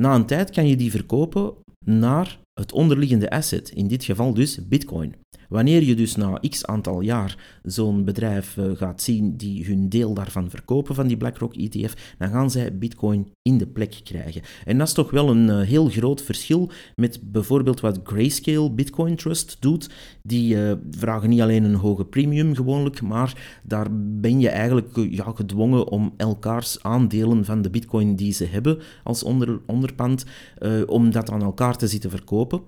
na 0.00 0.14
een 0.14 0.26
tijd 0.26 0.50
kan 0.50 0.66
je 0.66 0.76
die 0.76 0.90
verkopen 0.90 1.54
naar 1.84 2.38
het 2.54 2.72
onderliggende 2.72 3.30
asset, 3.30 3.70
in 3.70 3.88
dit 3.88 4.04
geval 4.04 4.34
dus 4.34 4.68
Bitcoin. 4.68 5.14
Wanneer 5.50 5.82
je 5.82 5.94
dus 5.94 6.16
na 6.16 6.40
x 6.48 6.66
aantal 6.66 7.00
jaar 7.00 7.58
zo'n 7.62 8.04
bedrijf 8.04 8.56
eh, 8.56 8.64
gaat 8.74 9.02
zien 9.02 9.36
die 9.36 9.64
hun 9.64 9.88
deel 9.88 10.14
daarvan 10.14 10.50
verkopen, 10.50 10.94
van 10.94 11.06
die 11.06 11.16
BlackRock 11.16 11.54
ETF, 11.54 12.14
dan 12.18 12.30
gaan 12.30 12.50
zij 12.50 12.78
Bitcoin 12.78 13.30
in 13.42 13.58
de 13.58 13.66
plek 13.66 14.00
krijgen. 14.04 14.42
En 14.64 14.78
dat 14.78 14.86
is 14.86 14.92
toch 14.92 15.10
wel 15.10 15.30
een 15.30 15.50
eh, 15.50 15.60
heel 15.60 15.88
groot 15.88 16.22
verschil 16.22 16.70
met 16.96 17.20
bijvoorbeeld 17.22 17.80
wat 17.80 18.00
Grayscale 18.04 18.70
Bitcoin 18.70 19.16
Trust 19.16 19.56
doet. 19.60 19.90
Die 20.22 20.54
uh, 20.54 20.72
vragen 20.90 21.28
niet 21.28 21.40
alleen 21.40 21.64
een 21.64 21.74
hoge 21.74 22.04
premium 22.04 22.54
gewoonlijk, 22.54 23.02
maar 23.02 23.60
daar 23.64 23.86
ben 24.20 24.40
je 24.40 24.48
eigenlijk 24.48 24.96
ja, 25.10 25.32
gedwongen 25.34 25.88
om 25.88 26.14
elkaars 26.16 26.82
aandelen 26.82 27.44
van 27.44 27.62
de 27.62 27.70
Bitcoin 27.70 28.16
die 28.16 28.32
ze 28.32 28.44
hebben 28.44 28.78
als 29.04 29.22
onder, 29.22 29.60
onderpand, 29.66 30.24
om 30.86 31.10
dat 31.10 31.30
aan 31.30 31.42
elkaar 31.42 31.76
te 31.76 31.86
zitten 31.86 32.10
verkopen. 32.10 32.60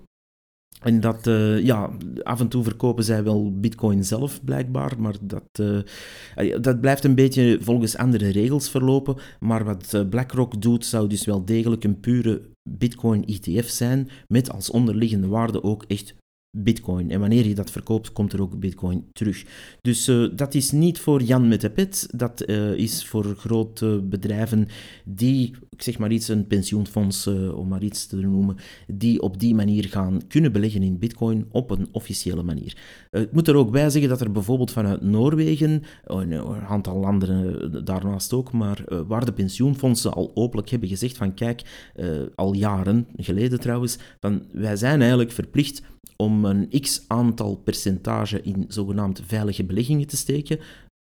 En 0.81 0.99
dat, 0.99 1.27
uh, 1.27 1.63
ja, 1.63 1.89
af 2.23 2.39
en 2.39 2.47
toe 2.47 2.63
verkopen 2.63 3.03
zij 3.03 3.23
wel 3.23 3.59
bitcoin 3.59 4.03
zelf 4.03 4.43
blijkbaar, 4.43 4.93
maar 4.99 5.15
dat, 5.21 5.59
uh, 5.59 6.61
dat 6.61 6.81
blijft 6.81 7.03
een 7.03 7.15
beetje 7.15 7.57
volgens 7.61 7.97
andere 7.97 8.29
regels 8.29 8.69
verlopen. 8.69 9.15
Maar 9.39 9.63
wat 9.63 9.93
eh, 9.93 10.09
BlackRock 10.09 10.61
doet, 10.61 10.85
zou 10.85 11.07
dus 11.07 11.25
wel 11.25 11.45
degelijk 11.45 11.83
een 11.83 11.99
pure 11.99 12.41
bitcoin 12.69 13.25
ETF 13.25 13.69
zijn, 13.69 14.09
met 14.27 14.51
als 14.51 14.69
onderliggende 14.69 15.27
waarde 15.27 15.63
ook 15.63 15.83
echt 15.87 16.15
bitcoin. 16.55 17.11
En 17.11 17.19
wanneer 17.19 17.47
je 17.47 17.55
dat 17.55 17.71
verkoopt, 17.71 18.11
komt 18.11 18.33
er 18.33 18.41
ook 18.41 18.59
bitcoin 18.59 19.05
terug. 19.13 19.45
Dus 19.81 20.07
uh, 20.07 20.29
dat 20.35 20.53
is 20.53 20.71
niet 20.71 20.99
voor 20.99 21.21
Jan 21.21 21.47
met 21.47 21.61
de 21.61 21.69
pet, 21.69 22.07
dat 22.11 22.43
uh, 22.49 22.71
is 22.71 23.05
voor 23.05 23.35
grote 23.37 24.03
bedrijven 24.09 24.67
die, 25.05 25.55
ik 25.69 25.81
zeg 25.81 25.97
maar 25.97 26.11
iets, 26.11 26.27
een 26.27 26.47
pensioenfonds, 26.47 27.27
uh, 27.27 27.57
om 27.57 27.67
maar 27.67 27.83
iets 27.83 28.05
te 28.05 28.15
noemen, 28.15 28.55
die 28.87 29.21
op 29.21 29.39
die 29.39 29.55
manier 29.55 29.85
gaan 29.85 30.21
kunnen 30.27 30.51
beleggen 30.51 30.83
in 30.83 30.99
bitcoin 30.99 31.45
op 31.51 31.69
een 31.69 31.87
officiële 31.91 32.43
manier. 32.43 32.77
ik 33.11 33.31
moet 33.31 33.47
er 33.47 33.55
ook 33.55 33.71
bij 33.71 33.89
zeggen 33.89 34.09
dat 34.09 34.21
er 34.21 34.31
bijvoorbeeld 34.31 34.71
vanuit 34.71 35.01
Noorwegen, 35.01 35.83
oh, 36.05 36.21
een 36.21 36.65
aantal 36.67 36.97
landen 36.99 37.85
daarnaast 37.85 38.33
ook, 38.33 38.51
maar 38.51 38.83
waar 39.07 39.25
de 39.25 39.33
pensioenfondsen 39.33 40.13
al 40.13 40.31
openlijk 40.33 40.69
hebben 40.69 40.89
gezegd 40.89 41.17
van 41.17 41.33
kijk, 41.33 41.91
al 42.35 42.53
jaren 42.53 43.07
geleden 43.15 43.59
trouwens, 43.59 43.97
van 44.19 44.43
wij 44.51 44.75
zijn 44.75 44.99
eigenlijk 44.99 45.31
verplicht 45.31 45.81
om 46.17 46.45
een 46.45 46.69
x 46.81 47.05
aantal 47.07 47.55
percentage 47.55 48.41
in 48.41 48.65
zogenaamd 48.67 49.21
veilige 49.25 49.63
beleggingen 49.63 50.07
te 50.07 50.17
steken, 50.17 50.59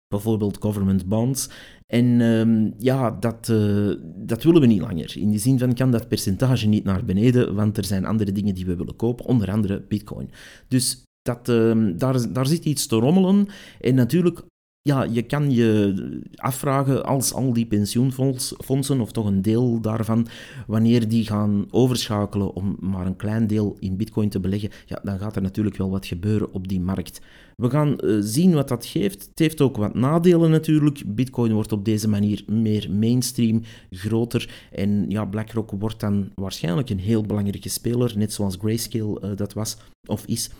bijvoorbeeld 0.09 0.57
government 0.61 1.07
bonds. 1.07 1.49
En 1.87 2.21
um, 2.21 2.75
ja, 2.79 3.11
dat, 3.11 3.49
uh, 3.49 3.95
dat 4.17 4.43
willen 4.43 4.61
we 4.61 4.67
niet 4.67 4.81
langer. 4.81 5.17
In 5.19 5.31
de 5.31 5.39
zin 5.39 5.59
van 5.59 5.75
kan 5.75 5.91
dat 5.91 6.09
percentage 6.09 6.67
niet 6.67 6.85
naar 6.85 7.05
beneden, 7.05 7.55
want 7.55 7.77
er 7.77 7.85
zijn 7.85 8.05
andere 8.05 8.33
dingen 8.33 8.55
die 8.55 8.67
we 8.67 8.77
willen 8.77 8.97
kopen, 8.97 9.25
onder 9.25 9.51
andere 9.51 9.85
bitcoin. 9.89 10.31
Dus 10.69 11.03
dat, 11.23 11.49
uh, 11.49 11.93
daar, 11.97 12.33
daar 12.33 12.47
zit 12.47 12.65
iets 12.65 12.87
te 12.87 12.97
rommelen. 12.97 13.47
En 13.81 13.95
natuurlijk, 13.95 14.43
ja, 14.83 15.03
je 15.03 15.23
kan 15.23 15.51
je 15.51 15.95
afvragen 16.35 17.05
als 17.05 17.33
al 17.33 17.53
die 17.53 17.67
pensioenfondsen, 17.67 19.01
of 19.01 19.13
toch 19.13 19.27
een 19.27 19.43
deel 19.43 19.81
daarvan, 19.81 20.27
wanneer 20.67 21.09
die 21.09 21.27
gaan 21.27 21.67
overschakelen 21.71 22.55
om 22.55 22.77
maar 22.81 23.07
een 23.07 23.17
klein 23.17 23.47
deel 23.47 23.77
in 23.79 23.97
bitcoin 23.97 24.29
te 24.29 24.41
beleggen, 24.41 24.71
ja, 24.87 25.01
dan 25.03 25.19
gaat 25.19 25.37
er 25.37 25.43
natuurlijk 25.43 25.77
wel 25.77 25.91
wat 25.91 26.07
gebeuren 26.07 26.53
op 26.53 26.69
die 26.69 26.81
markt. 26.81 27.21
We 27.57 27.71
gaan 27.71 27.97
uh, 28.05 28.17
zien 28.21 28.55
wat 28.55 28.69
dat 28.69 28.87
geeft. 28.87 29.25
Het 29.25 29.39
heeft 29.39 29.61
ook 29.61 29.77
wat 29.77 29.95
nadelen 29.95 30.51
natuurlijk. 30.51 31.03
Bitcoin 31.07 31.53
wordt 31.53 31.73
op 31.73 31.85
deze 31.85 32.09
manier 32.09 32.45
meer 32.47 32.91
mainstream, 32.91 33.63
groter. 33.91 34.69
En 34.73 35.05
ja, 35.09 35.25
BlackRock 35.25 35.71
wordt 35.71 36.01
dan 36.01 36.31
waarschijnlijk 36.35 36.91
een 36.91 36.99
heel 36.99 37.23
belangrijke 37.23 37.69
speler, 37.69 38.13
net 38.17 38.33
zoals 38.33 38.57
Grayscale 38.57 39.21
uh, 39.25 39.31
dat 39.37 39.53
was 39.53 39.77
of 40.07 40.25
is. 40.27 40.51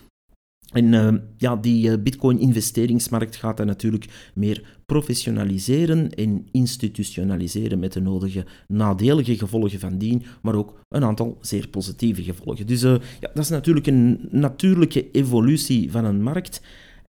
En 0.71 0.93
uh, 0.93 1.13
ja, 1.37 1.55
die 1.55 1.89
uh, 1.89 1.93
Bitcoin-investeringsmarkt 2.03 3.35
gaat 3.35 3.57
dan 3.57 3.65
natuurlijk 3.65 4.31
meer 4.33 4.79
professionaliseren 4.85 6.09
en 6.09 6.47
institutionaliseren 6.51 7.79
met 7.79 7.93
de 7.93 8.01
nodige 8.01 8.45
nadelige 8.67 9.37
gevolgen 9.37 9.79
van 9.79 9.97
dien, 9.97 10.23
maar 10.41 10.55
ook 10.55 10.79
een 10.89 11.03
aantal 11.03 11.37
zeer 11.41 11.67
positieve 11.67 12.23
gevolgen. 12.23 12.67
Dus 12.67 12.83
uh, 12.83 12.95
ja, 13.19 13.29
dat 13.33 13.43
is 13.43 13.49
natuurlijk 13.49 13.87
een 13.87 14.27
natuurlijke 14.29 15.11
evolutie 15.11 15.91
van 15.91 16.05
een 16.05 16.23
markt. 16.23 16.61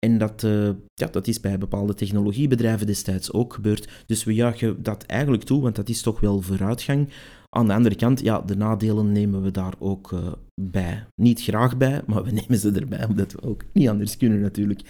En 0.07 0.19
dat, 0.19 0.47
ja, 0.95 1.07
dat 1.11 1.27
is 1.27 1.41
bij 1.41 1.59
bepaalde 1.59 1.95
technologiebedrijven 1.95 2.87
destijds 2.87 3.33
ook 3.33 3.55
gebeurd. 3.55 3.89
Dus 4.07 4.25
we 4.25 4.35
juichen 4.35 4.83
dat 4.83 5.03
eigenlijk 5.03 5.43
toe, 5.43 5.63
want 5.63 5.77
dat 5.77 5.89
is 5.89 6.03
toch 6.03 6.21
wel 6.21 6.41
vooruitgang. 6.41 7.09
Aan 7.49 7.67
de 7.67 7.73
andere 7.73 7.95
kant, 7.95 8.21
ja, 8.21 8.41
de 8.41 8.57
nadelen 8.57 9.13
nemen 9.13 9.43
we 9.43 9.51
daar 9.51 9.75
ook 9.79 10.13
uh, 10.13 10.33
bij. 10.61 11.05
Niet 11.15 11.43
graag 11.43 11.77
bij, 11.77 12.01
maar 12.07 12.25
we 12.25 12.31
nemen 12.41 12.59
ze 12.59 12.71
erbij, 12.71 13.07
omdat 13.09 13.33
we 13.33 13.43
ook 13.43 13.65
niet 13.73 13.89
anders 13.89 14.17
kunnen 14.17 14.41
natuurlijk. 14.41 14.81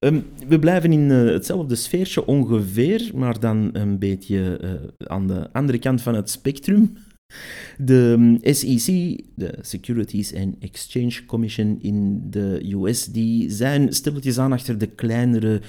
Um, 0.00 0.24
we 0.48 0.58
blijven 0.58 0.92
in 0.92 1.10
uh, 1.10 1.32
hetzelfde 1.32 1.74
sfeertje 1.74 2.26
ongeveer, 2.26 3.10
maar 3.14 3.40
dan 3.40 3.70
een 3.72 3.98
beetje 3.98 4.60
aan 4.98 5.26
de 5.26 5.52
andere 5.52 5.78
kant 5.78 6.02
van 6.02 6.14
het 6.14 6.30
spectrum. 6.30 6.92
De 7.78 8.14
um, 8.18 8.38
SEC, 8.42 9.20
de 9.34 9.58
Securities 9.60 10.34
and 10.34 10.56
Exchange 10.58 11.24
Commission 11.26 11.78
in 11.80 12.22
de 12.30 12.74
US, 12.74 13.04
die 13.04 13.50
zijn 13.50 13.92
stilletjes 13.92 14.38
aan 14.38 14.52
achter 14.52 14.78
de 14.78 14.86
kleinere 14.86 15.60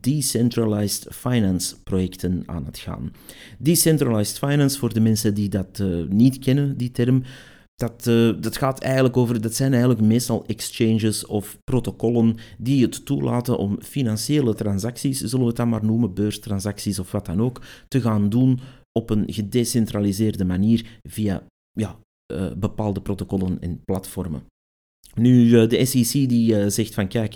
decentralized 0.00 1.06
finance 1.10 1.82
projecten 1.82 2.42
aan 2.46 2.66
het 2.66 2.78
gaan. 2.78 3.12
Decentralized 3.58 4.38
finance, 4.38 4.78
voor 4.78 4.94
de 4.94 5.00
mensen 5.00 5.34
die 5.34 5.48
dat 5.48 5.78
uh, 5.78 6.08
niet 6.08 6.38
kennen, 6.38 6.76
die 6.76 6.90
term, 6.90 7.22
dat, 7.76 8.06
uh, 8.08 8.32
dat 8.40 8.56
gaat 8.56 8.80
eigenlijk 8.80 9.16
over, 9.16 9.40
dat 9.40 9.54
zijn 9.54 9.70
eigenlijk 9.70 10.02
meestal 10.02 10.44
exchanges 10.46 11.26
of 11.26 11.58
protocollen 11.64 12.36
die 12.58 12.82
het 12.82 13.06
toelaten 13.06 13.58
om 13.58 13.78
financiële 13.82 14.54
transacties, 14.54 15.20
zullen 15.20 15.40
we 15.40 15.46
het 15.46 15.56
dan 15.56 15.68
maar 15.68 15.84
noemen, 15.84 16.14
beurstransacties 16.14 16.98
of 16.98 17.12
wat 17.12 17.26
dan 17.26 17.42
ook, 17.42 17.60
te 17.88 18.00
gaan 18.00 18.28
doen 18.28 18.60
op 18.98 19.10
een 19.10 19.24
gedecentraliseerde 19.26 20.44
manier 20.44 21.00
via 21.02 21.46
ja, 21.72 21.98
uh, 22.32 22.52
bepaalde 22.56 23.00
protocollen 23.00 23.60
en 23.60 23.80
platformen. 23.84 24.42
Nu, 25.14 25.44
uh, 25.44 25.68
de 25.68 25.84
SEC 25.84 26.28
die 26.28 26.54
uh, 26.54 26.64
zegt 26.68 26.94
van 26.94 27.08
kijk, 27.08 27.34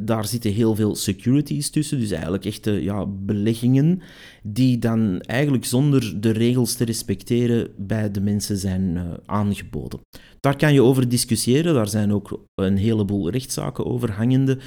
daar 0.00 0.26
zitten 0.26 0.52
heel 0.52 0.74
veel 0.74 0.94
securities 0.94 1.70
tussen, 1.70 1.98
dus 1.98 2.10
eigenlijk 2.10 2.44
echte 2.44 2.70
ja, 2.82 3.06
beleggingen, 3.06 4.00
die 4.42 4.78
dan 4.78 5.20
eigenlijk 5.20 5.64
zonder 5.64 6.20
de 6.20 6.30
regels 6.30 6.74
te 6.74 6.84
respecteren 6.84 7.70
bij 7.76 8.10
de 8.10 8.20
mensen 8.20 8.56
zijn 8.56 9.18
aangeboden. 9.26 10.00
Daar 10.40 10.56
kan 10.56 10.72
je 10.72 10.82
over 10.82 11.08
discussiëren, 11.08 11.74
daar 11.74 11.88
zijn 11.88 12.12
ook 12.12 12.44
een 12.54 12.76
heleboel 12.76 13.30
rechtszaken 13.30 13.86
over 13.86 14.10
hangende 14.10 14.58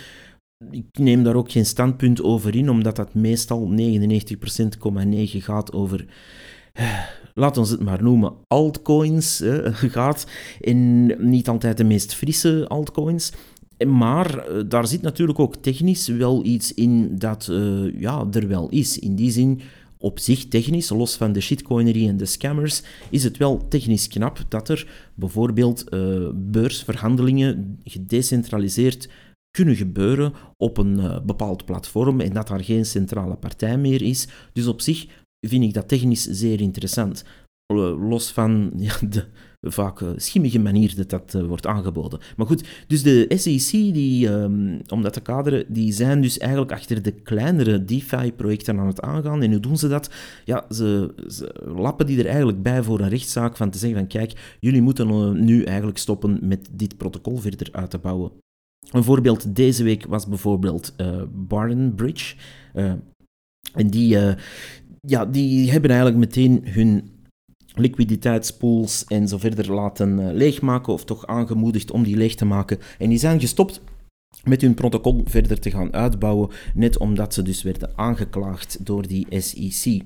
ik 0.71 0.85
neem 0.93 1.23
daar 1.23 1.35
ook 1.35 1.51
geen 1.51 1.65
standpunt 1.65 2.23
over 2.23 2.55
in, 2.55 2.69
omdat 2.69 2.95
dat 2.95 3.13
meestal 3.13 3.71
99,9% 3.71 3.77
gaat 5.19 5.73
over, 5.73 6.05
eh, 6.73 6.99
laat 7.33 7.57
ons 7.57 7.69
het 7.69 7.83
maar 7.83 8.03
noemen, 8.03 8.33
altcoins 8.47 9.41
eh, 9.41 9.73
gaat. 9.95 10.27
En 10.61 11.05
niet 11.29 11.47
altijd 11.47 11.77
de 11.77 11.83
meest 11.83 12.13
frisse 12.13 12.65
altcoins. 12.67 13.31
Maar 13.87 14.37
eh, 14.37 14.63
daar 14.67 14.87
zit 14.87 15.01
natuurlijk 15.01 15.39
ook 15.39 15.55
technisch 15.55 16.07
wel 16.07 16.45
iets 16.45 16.73
in 16.73 17.17
dat 17.17 17.47
uh, 17.51 17.99
ja, 17.99 18.27
er 18.31 18.47
wel 18.47 18.69
is. 18.69 18.99
In 18.99 19.15
die 19.15 19.31
zin, 19.31 19.61
op 19.97 20.19
zich 20.19 20.47
technisch, 20.47 20.89
los 20.89 21.15
van 21.15 21.31
de 21.31 21.41
shitcoinerie 21.41 22.07
en 22.07 22.17
de 22.17 22.25
scammers, 22.25 22.81
is 23.09 23.23
het 23.23 23.37
wel 23.37 23.67
technisch 23.67 24.07
knap 24.07 24.45
dat 24.47 24.69
er 24.69 25.09
bijvoorbeeld 25.13 25.89
beursverhandelingen 26.33 27.79
gedecentraliseerd 27.83 29.09
kunnen 29.57 29.75
gebeuren 29.75 30.33
op 30.57 30.77
een 30.77 30.97
uh, 30.99 31.19
bepaald 31.25 31.65
platform 31.65 32.19
en 32.19 32.33
dat 32.33 32.47
daar 32.47 32.63
geen 32.63 32.85
centrale 32.85 33.35
partij 33.35 33.77
meer 33.77 34.01
is. 34.01 34.27
Dus 34.53 34.67
op 34.67 34.81
zich 34.81 35.07
vind 35.47 35.63
ik 35.63 35.73
dat 35.73 35.87
technisch 35.87 36.23
zeer 36.23 36.61
interessant. 36.61 37.23
Los 37.73 38.31
van 38.31 38.71
ja, 38.87 38.93
de 39.09 39.25
vaak 39.61 39.99
uh, 39.99 40.09
schimmige 40.15 40.59
manier 40.59 40.95
dat 40.95 41.09
dat 41.09 41.45
wordt 41.47 41.65
aangeboden. 41.65 42.19
Maar 42.35 42.47
goed, 42.47 42.67
dus 42.87 43.03
de 43.03 43.25
SEC, 43.35 43.71
die, 43.71 44.29
um, 44.29 44.81
om 44.87 45.01
dat 45.01 45.13
te 45.13 45.21
kaderen, 45.21 45.65
die 45.67 45.93
zijn 45.93 46.21
dus 46.21 46.37
eigenlijk 46.37 46.71
achter 46.71 47.01
de 47.01 47.11
kleinere 47.11 47.85
DeFi-projecten 47.85 48.79
aan 48.79 48.87
het 48.87 49.01
aangaan. 49.01 49.41
En 49.41 49.51
hoe 49.51 49.59
doen 49.59 49.77
ze 49.77 49.87
dat? 49.87 50.09
Ja, 50.45 50.65
ze, 50.69 51.13
ze, 51.27 51.55
lappen 51.65 52.05
die 52.05 52.19
er 52.19 52.27
eigenlijk 52.27 52.61
bij 52.61 52.83
voor 52.83 52.99
een 52.99 53.09
rechtszaak 53.09 53.57
van 53.57 53.69
te 53.69 53.77
zeggen 53.77 53.99
van 53.99 54.07
kijk, 54.07 54.57
jullie 54.59 54.81
moeten 54.81 55.45
nu 55.45 55.63
eigenlijk 55.63 55.97
stoppen 55.97 56.39
met 56.41 56.69
dit 56.71 56.97
protocol 56.97 57.37
verder 57.37 57.69
uit 57.71 57.89
te 57.89 57.97
bouwen. 57.97 58.31
Een 58.91 59.03
voorbeeld 59.03 59.55
deze 59.55 59.83
week 59.83 60.05
was 60.05 60.27
bijvoorbeeld 60.27 60.93
uh, 60.97 61.21
Barton 61.31 61.93
Bridge. 61.95 62.35
Uh, 62.75 62.93
en 63.73 63.87
die, 63.89 64.15
uh, 64.15 64.33
ja, 65.01 65.25
die 65.25 65.71
hebben 65.71 65.89
eigenlijk 65.89 66.19
meteen 66.19 66.61
hun 66.63 67.09
liquiditeitspools 67.73 69.05
en 69.05 69.27
zo 69.27 69.37
verder 69.37 69.73
laten 69.73 70.35
leegmaken, 70.35 70.93
of 70.93 71.05
toch 71.05 71.27
aangemoedigd 71.27 71.91
om 71.91 72.03
die 72.03 72.17
leeg 72.17 72.35
te 72.35 72.45
maken. 72.45 72.77
En 72.97 73.09
die 73.09 73.17
zijn 73.17 73.39
gestopt 73.39 73.81
met 74.43 74.61
hun 74.61 74.73
protocol 74.73 75.21
verder 75.25 75.59
te 75.59 75.71
gaan 75.71 75.93
uitbouwen, 75.93 76.49
net 76.73 76.97
omdat 76.97 77.33
ze 77.33 77.41
dus 77.41 77.63
werden 77.63 77.91
aangeklaagd 77.95 78.85
door 78.85 79.07
die 79.07 79.27
SEC. 79.29 80.03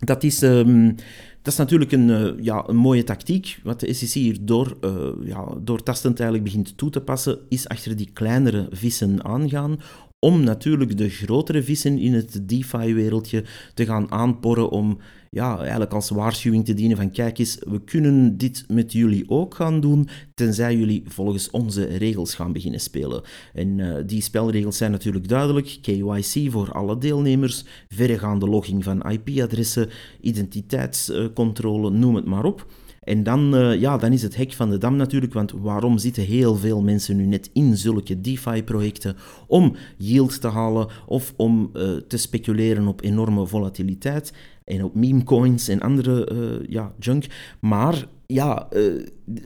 Dat 0.00 0.22
is, 0.22 0.42
um, 0.42 0.94
dat 1.42 1.52
is 1.52 1.56
natuurlijk 1.56 1.92
een, 1.92 2.08
uh, 2.08 2.30
ja, 2.40 2.68
een 2.68 2.76
mooie 2.76 3.04
tactiek. 3.04 3.60
Wat 3.62 3.80
de 3.80 3.92
SEC 3.92 4.12
hier 4.12 4.38
door, 4.40 4.76
uh, 4.80 5.08
ja, 5.24 5.54
doortastend 5.62 6.20
eigenlijk 6.20 6.50
begint 6.50 6.76
toe 6.76 6.90
te 6.90 7.00
passen, 7.00 7.38
is 7.48 7.68
achter 7.68 7.96
die 7.96 8.10
kleinere 8.12 8.66
vissen 8.70 9.24
aangaan 9.24 9.78
om 10.20 10.44
natuurlijk 10.44 10.96
de 10.96 11.08
grotere 11.08 11.62
vissen 11.62 11.98
in 11.98 12.14
het 12.14 12.48
DeFi-wereldje 12.48 13.44
te 13.74 13.84
gaan 13.84 14.10
aanporren 14.10 14.70
om 14.70 14.98
ja, 15.30 15.58
eigenlijk 15.58 15.92
als 15.92 16.10
waarschuwing 16.10 16.64
te 16.64 16.74
dienen 16.74 16.96
van 16.96 17.10
kijk 17.10 17.38
eens, 17.38 17.58
we 17.68 17.84
kunnen 17.84 18.36
dit 18.36 18.64
met 18.68 18.92
jullie 18.92 19.24
ook 19.28 19.54
gaan 19.54 19.80
doen, 19.80 20.08
tenzij 20.34 20.76
jullie 20.76 21.02
volgens 21.06 21.50
onze 21.50 21.84
regels 21.84 22.34
gaan 22.34 22.52
beginnen 22.52 22.80
spelen. 22.80 23.22
En 23.54 23.78
uh, 23.78 23.96
die 24.06 24.22
spelregels 24.22 24.76
zijn 24.76 24.90
natuurlijk 24.90 25.28
duidelijk, 25.28 25.78
KYC 25.82 26.50
voor 26.50 26.72
alle 26.72 26.98
deelnemers, 26.98 27.64
verregaande 27.88 28.46
logging 28.46 28.84
van 28.84 29.10
IP-adressen, 29.10 29.88
identiteitscontrole, 30.20 31.90
noem 31.90 32.14
het 32.14 32.26
maar 32.26 32.44
op. 32.44 32.66
En 33.00 33.22
dan, 33.22 33.54
uh, 33.54 33.80
ja, 33.80 33.96
dan 33.96 34.12
is 34.12 34.22
het 34.22 34.36
hek 34.36 34.52
van 34.52 34.70
de 34.70 34.78
dam 34.78 34.96
natuurlijk, 34.96 35.32
want 35.32 35.52
waarom 35.52 35.98
zitten 35.98 36.22
heel 36.22 36.56
veel 36.56 36.82
mensen 36.82 37.16
nu 37.16 37.26
net 37.26 37.50
in 37.52 37.76
zulke 37.76 38.20
DeFi-projecten? 38.20 39.16
Om 39.46 39.76
yield 39.96 40.40
te 40.40 40.48
halen 40.48 40.88
of 41.06 41.34
om 41.36 41.70
uh, 41.74 41.96
te 41.96 42.16
speculeren 42.16 42.86
op 42.86 43.02
enorme 43.02 43.46
volatiliteit 43.46 44.32
en 44.64 44.84
op 44.84 44.94
meme 44.94 45.24
coins 45.24 45.68
en 45.68 45.80
andere 45.80 46.28
uh, 46.32 46.68
ja, 46.68 46.92
junk. 46.98 47.26
Maar 47.60 48.06
ja, 48.26 48.68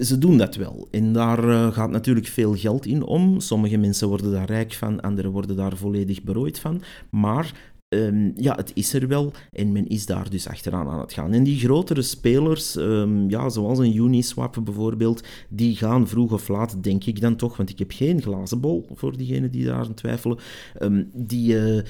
ze 0.00 0.18
doen 0.18 0.38
dat 0.38 0.56
wel. 0.56 0.88
En 0.90 1.12
daar 1.12 1.73
gaat 1.73 1.90
natuurlijk 1.90 2.26
veel 2.26 2.54
geld 2.54 2.87
in 2.87 3.02
om. 3.02 3.40
Sommige 3.40 3.76
mensen 3.76 4.08
worden 4.08 4.32
daar 4.32 4.46
rijk 4.46 4.73
van, 4.73 5.00
anderen 5.00 5.30
worden 5.30 5.56
daar 5.56 5.76
volledig 5.76 6.23
berooid 6.23 6.58
van. 6.58 6.82
Maar 7.11 7.52
Um, 7.94 8.32
ja, 8.36 8.54
het 8.54 8.70
is 8.74 8.94
er 8.94 9.08
wel 9.08 9.32
en 9.52 9.72
men 9.72 9.86
is 9.86 10.06
daar 10.06 10.30
dus 10.30 10.48
achteraan 10.48 10.88
aan 10.88 11.00
het 11.00 11.12
gaan. 11.12 11.32
En 11.32 11.44
die 11.44 11.58
grotere 11.58 12.02
spelers, 12.02 12.76
um, 12.76 13.30
ja, 13.30 13.48
zoals 13.48 13.78
een 13.78 13.96
Uniswap 13.96 14.60
bijvoorbeeld, 14.64 15.26
die 15.48 15.76
gaan 15.76 16.08
vroeg 16.08 16.32
of 16.32 16.48
laat, 16.48 16.82
denk 16.82 17.04
ik 17.04 17.20
dan 17.20 17.36
toch, 17.36 17.56
want 17.56 17.70
ik 17.70 17.78
heb 17.78 17.90
geen 17.92 18.22
glazen 18.22 18.60
bol 18.60 18.86
voor 18.94 19.16
diegenen 19.16 19.50
die 19.50 19.64
daar 19.64 19.84
aan 19.84 19.94
twijfelen, 19.94 20.38
um, 20.80 21.10
die... 21.12 21.54
Uh, 21.54 21.82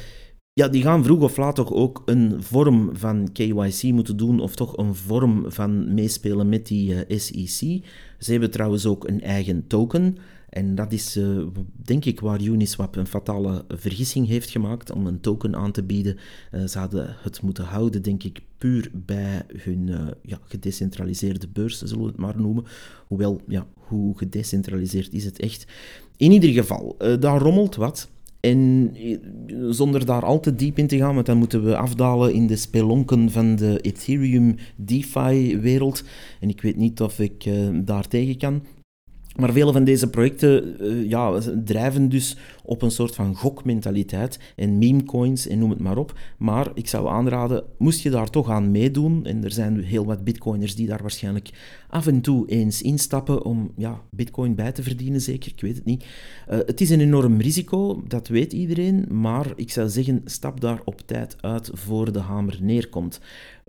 ja, 0.54 0.68
die 0.68 0.82
gaan 0.82 1.04
vroeg 1.04 1.20
of 1.20 1.36
laat 1.36 1.54
toch 1.54 1.72
ook 1.72 2.02
een 2.04 2.42
vorm 2.42 2.90
van 2.92 3.32
KYC 3.32 3.82
moeten 3.82 4.16
doen, 4.16 4.40
of 4.40 4.54
toch 4.54 4.76
een 4.76 4.94
vorm 4.94 5.44
van 5.46 5.94
meespelen 5.94 6.48
met 6.48 6.66
die 6.66 7.04
eh, 7.04 7.18
SEC. 7.18 7.84
Ze 8.18 8.30
hebben 8.30 8.50
trouwens 8.50 8.86
ook 8.86 9.08
een 9.08 9.20
eigen 9.20 9.66
token. 9.66 10.16
En 10.54 10.74
dat 10.74 10.92
is, 10.92 11.16
uh, 11.16 11.46
denk 11.76 12.04
ik, 12.04 12.20
waar 12.20 12.42
Uniswap 12.42 12.96
een 12.96 13.06
fatale 13.06 13.64
vergissing 13.68 14.26
heeft 14.26 14.50
gemaakt 14.50 14.92
om 14.92 15.06
een 15.06 15.20
token 15.20 15.56
aan 15.56 15.72
te 15.72 15.82
bieden. 15.82 16.16
Uh, 16.52 16.64
ze 16.64 16.78
hadden 16.78 17.16
het 17.22 17.42
moeten 17.42 17.64
houden, 17.64 18.02
denk 18.02 18.22
ik, 18.22 18.40
puur 18.58 18.90
bij 18.92 19.42
hun 19.56 19.86
uh, 19.86 20.00
ja, 20.22 20.38
gedecentraliseerde 20.44 21.48
beurs, 21.48 21.78
zullen 21.78 22.04
we 22.04 22.10
het 22.10 22.16
maar 22.16 22.40
noemen. 22.40 22.64
Hoewel, 23.06 23.40
ja, 23.48 23.66
hoe 23.74 24.18
gedecentraliseerd 24.18 25.12
is 25.12 25.24
het 25.24 25.40
echt? 25.40 25.66
In 26.16 26.32
ieder 26.32 26.50
geval, 26.50 26.96
daar 27.20 27.40
rommelt 27.40 27.76
wat. 27.76 28.08
En 28.40 28.92
zonder 29.70 30.06
daar 30.06 30.24
al 30.24 30.40
te 30.40 30.54
diep 30.54 30.78
in 30.78 30.86
te 30.86 30.96
gaan, 30.96 31.14
want 31.14 31.26
dan 31.26 31.38
moeten 31.38 31.64
we 31.64 31.76
afdalen 31.76 32.32
in 32.32 32.46
de 32.46 32.56
spelonken 32.56 33.30
van 33.30 33.56
de 33.56 33.80
Ethereum 33.80 34.56
DeFi-wereld. 34.76 36.04
En 36.40 36.48
ik 36.48 36.60
weet 36.60 36.76
niet 36.76 37.00
of 37.00 37.18
ik 37.18 37.50
daar 37.84 38.08
tegen 38.08 38.38
kan. 38.38 38.62
Maar 39.36 39.52
vele 39.52 39.72
van 39.72 39.84
deze 39.84 40.10
projecten 40.10 40.76
uh, 40.80 41.08
ja, 41.08 41.40
drijven 41.64 42.08
dus 42.08 42.36
op 42.64 42.82
een 42.82 42.90
soort 42.90 43.14
van 43.14 43.34
gokmentaliteit 43.34 44.38
en 44.56 44.78
memecoins 44.78 45.46
en 45.46 45.58
noem 45.58 45.70
het 45.70 45.78
maar 45.78 45.96
op. 45.96 46.18
Maar 46.38 46.70
ik 46.74 46.88
zou 46.88 47.08
aanraden, 47.08 47.64
moest 47.78 48.00
je 48.00 48.10
daar 48.10 48.30
toch 48.30 48.50
aan 48.50 48.70
meedoen, 48.70 49.24
en 49.24 49.44
er 49.44 49.52
zijn 49.52 49.80
heel 49.80 50.04
wat 50.04 50.24
bitcoiners 50.24 50.74
die 50.74 50.86
daar 50.86 51.02
waarschijnlijk 51.02 51.50
af 51.88 52.06
en 52.06 52.20
toe 52.20 52.48
eens 52.48 52.82
instappen 52.82 53.44
om 53.44 53.72
ja, 53.76 54.00
bitcoin 54.10 54.54
bij 54.54 54.72
te 54.72 54.82
verdienen, 54.82 55.20
zeker, 55.20 55.52
ik 55.52 55.60
weet 55.60 55.76
het 55.76 55.84
niet. 55.84 56.04
Uh, 56.50 56.58
het 56.66 56.80
is 56.80 56.90
een 56.90 57.00
enorm 57.00 57.40
risico, 57.40 58.02
dat 58.08 58.28
weet 58.28 58.52
iedereen, 58.52 59.06
maar 59.10 59.52
ik 59.56 59.70
zou 59.70 59.88
zeggen, 59.88 60.20
stap 60.24 60.60
daar 60.60 60.80
op 60.84 61.00
tijd 61.06 61.36
uit 61.40 61.70
voor 61.72 62.12
de 62.12 62.18
hamer 62.20 62.58
neerkomt. 62.60 63.20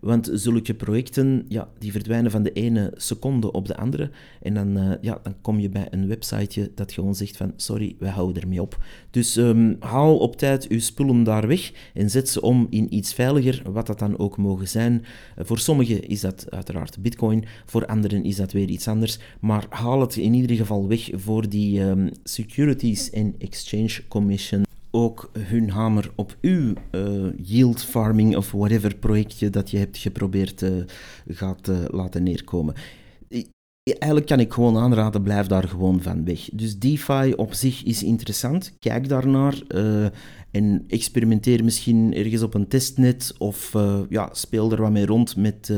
Want 0.05 0.29
zulke 0.33 0.73
projecten, 0.73 1.45
ja, 1.47 1.69
die 1.79 1.91
verdwijnen 1.91 2.31
van 2.31 2.43
de 2.43 2.51
ene 2.51 2.91
seconde 2.95 3.51
op 3.51 3.67
de 3.67 3.75
andere. 3.75 4.09
En 4.41 4.53
dan, 4.53 4.77
uh, 4.77 4.91
ja, 5.01 5.19
dan 5.23 5.35
kom 5.41 5.59
je 5.59 5.69
bij 5.69 5.87
een 5.89 6.07
websiteje 6.07 6.71
dat 6.75 6.91
gewoon 6.91 7.15
zegt 7.15 7.37
van, 7.37 7.53
sorry, 7.55 7.95
wij 7.99 8.09
houden 8.09 8.41
ermee 8.41 8.61
op. 8.61 8.83
Dus 9.09 9.35
um, 9.35 9.75
haal 9.79 10.17
op 10.17 10.35
tijd 10.35 10.67
uw 10.67 10.79
spullen 10.79 11.23
daar 11.23 11.47
weg 11.47 11.71
en 11.93 12.09
zet 12.09 12.29
ze 12.29 12.41
om 12.41 12.67
in 12.69 12.95
iets 12.95 13.13
veiliger, 13.13 13.71
wat 13.71 13.87
dat 13.87 13.99
dan 13.99 14.17
ook 14.17 14.37
mogen 14.37 14.67
zijn. 14.67 14.93
Uh, 14.93 15.45
voor 15.45 15.59
sommigen 15.59 16.07
is 16.07 16.21
dat 16.21 16.45
uiteraard 16.49 17.01
bitcoin, 17.01 17.45
voor 17.65 17.85
anderen 17.85 18.23
is 18.23 18.35
dat 18.35 18.51
weer 18.51 18.69
iets 18.69 18.87
anders. 18.87 19.19
Maar 19.39 19.65
haal 19.69 20.01
het 20.01 20.15
in 20.15 20.33
ieder 20.33 20.55
geval 20.55 20.87
weg 20.87 21.09
voor 21.13 21.49
die 21.49 21.81
um, 21.81 22.09
Securities 22.23 23.13
and 23.13 23.37
Exchange 23.37 24.07
Commission 24.07 24.65
ook 24.95 25.29
hun 25.39 25.69
hamer 25.69 26.11
op 26.15 26.37
uw 26.41 26.73
uh, 26.91 27.31
yield 27.41 27.83
farming 27.83 28.35
of 28.35 28.51
whatever 28.51 28.95
projectje 28.95 29.49
dat 29.49 29.71
je 29.71 29.77
hebt 29.77 29.97
geprobeerd 29.97 30.61
uh, 30.61 30.83
gaat 31.27 31.67
uh, 31.67 31.77
laten 31.87 32.23
neerkomen. 32.23 32.73
Eigenlijk 33.83 34.25
kan 34.25 34.39
ik 34.39 34.53
gewoon 34.53 34.77
aanraden, 34.77 35.23
blijf 35.23 35.47
daar 35.47 35.67
gewoon 35.67 36.01
van 36.01 36.25
weg. 36.25 36.49
Dus 36.53 36.79
DeFi 36.79 37.33
op 37.35 37.53
zich 37.53 37.83
is 37.83 38.03
interessant. 38.03 38.75
Kijk 38.79 39.09
daarnaar 39.09 39.61
en 40.51 40.83
experimenteer 40.87 41.63
misschien 41.63 42.13
ergens 42.13 42.41
op 42.41 42.53
een 42.53 42.67
testnet 42.67 43.35
of 43.37 43.73
ja, 44.09 44.29
speel 44.31 44.71
er 44.71 44.81
wat 44.81 44.91
mee 44.91 45.05
rond 45.05 45.35
met 45.35 45.73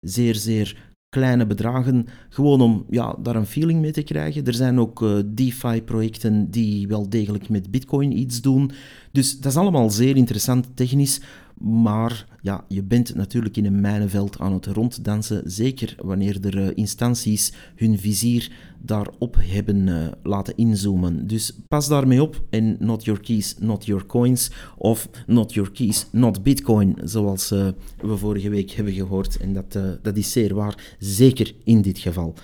zeer, 0.00 0.34
zeer 0.34 0.91
kleine 1.12 1.46
bedragen, 1.46 2.06
gewoon 2.28 2.60
om 2.60 2.84
ja, 2.90 3.16
daar 3.22 3.36
een 3.36 3.46
feeling 3.46 3.80
mee 3.80 3.92
te 3.92 4.02
krijgen. 4.02 4.46
Er 4.46 4.54
zijn 4.54 4.80
ook 4.80 5.02
uh, 5.02 5.18
DeFi-projecten 5.26 6.50
die 6.50 6.88
wel 6.88 7.08
degelijk 7.08 7.48
met 7.48 7.70
Bitcoin 7.70 8.18
iets 8.18 8.40
doen. 8.40 8.70
Dus 9.10 9.40
dat 9.40 9.52
is 9.52 9.58
allemaal 9.58 9.90
zeer 9.90 10.16
interessant 10.16 10.66
technisch. 10.74 11.20
Maar 11.58 12.26
ja, 12.42 12.64
je 12.68 12.82
bent 12.82 13.14
natuurlijk 13.14 13.56
in 13.56 13.66
een 13.66 13.80
mijnenveld 13.80 14.38
aan 14.38 14.52
het 14.52 14.66
ronddansen, 14.66 15.42
zeker 15.44 15.94
wanneer 15.98 16.46
er 16.46 16.58
uh, 16.58 16.68
instanties 16.74 17.52
hun 17.76 17.98
vizier 17.98 18.52
daarop 18.80 19.36
hebben 19.38 19.86
uh, 19.86 20.06
laten 20.22 20.56
inzoomen. 20.56 21.26
Dus 21.26 21.58
pas 21.68 21.88
daarmee 21.88 22.22
op 22.22 22.42
en 22.50 22.76
not 22.78 23.04
your 23.04 23.20
keys, 23.20 23.56
not 23.60 23.86
your 23.86 24.06
coins, 24.06 24.50
of 24.76 25.08
not 25.26 25.54
your 25.54 25.70
keys, 25.70 26.06
not 26.12 26.42
bitcoin, 26.42 26.98
zoals 27.04 27.52
uh, 27.52 27.68
we 28.00 28.16
vorige 28.16 28.48
week 28.48 28.70
hebben 28.70 28.94
gehoord. 28.94 29.36
En 29.36 29.52
dat, 29.52 29.78
dat 30.02 30.16
is 30.16 30.32
zeer 30.32 30.54
waar, 30.54 30.96
zeker 30.98 31.54
in 31.64 31.82
dit 31.82 31.98
geval. 31.98 32.34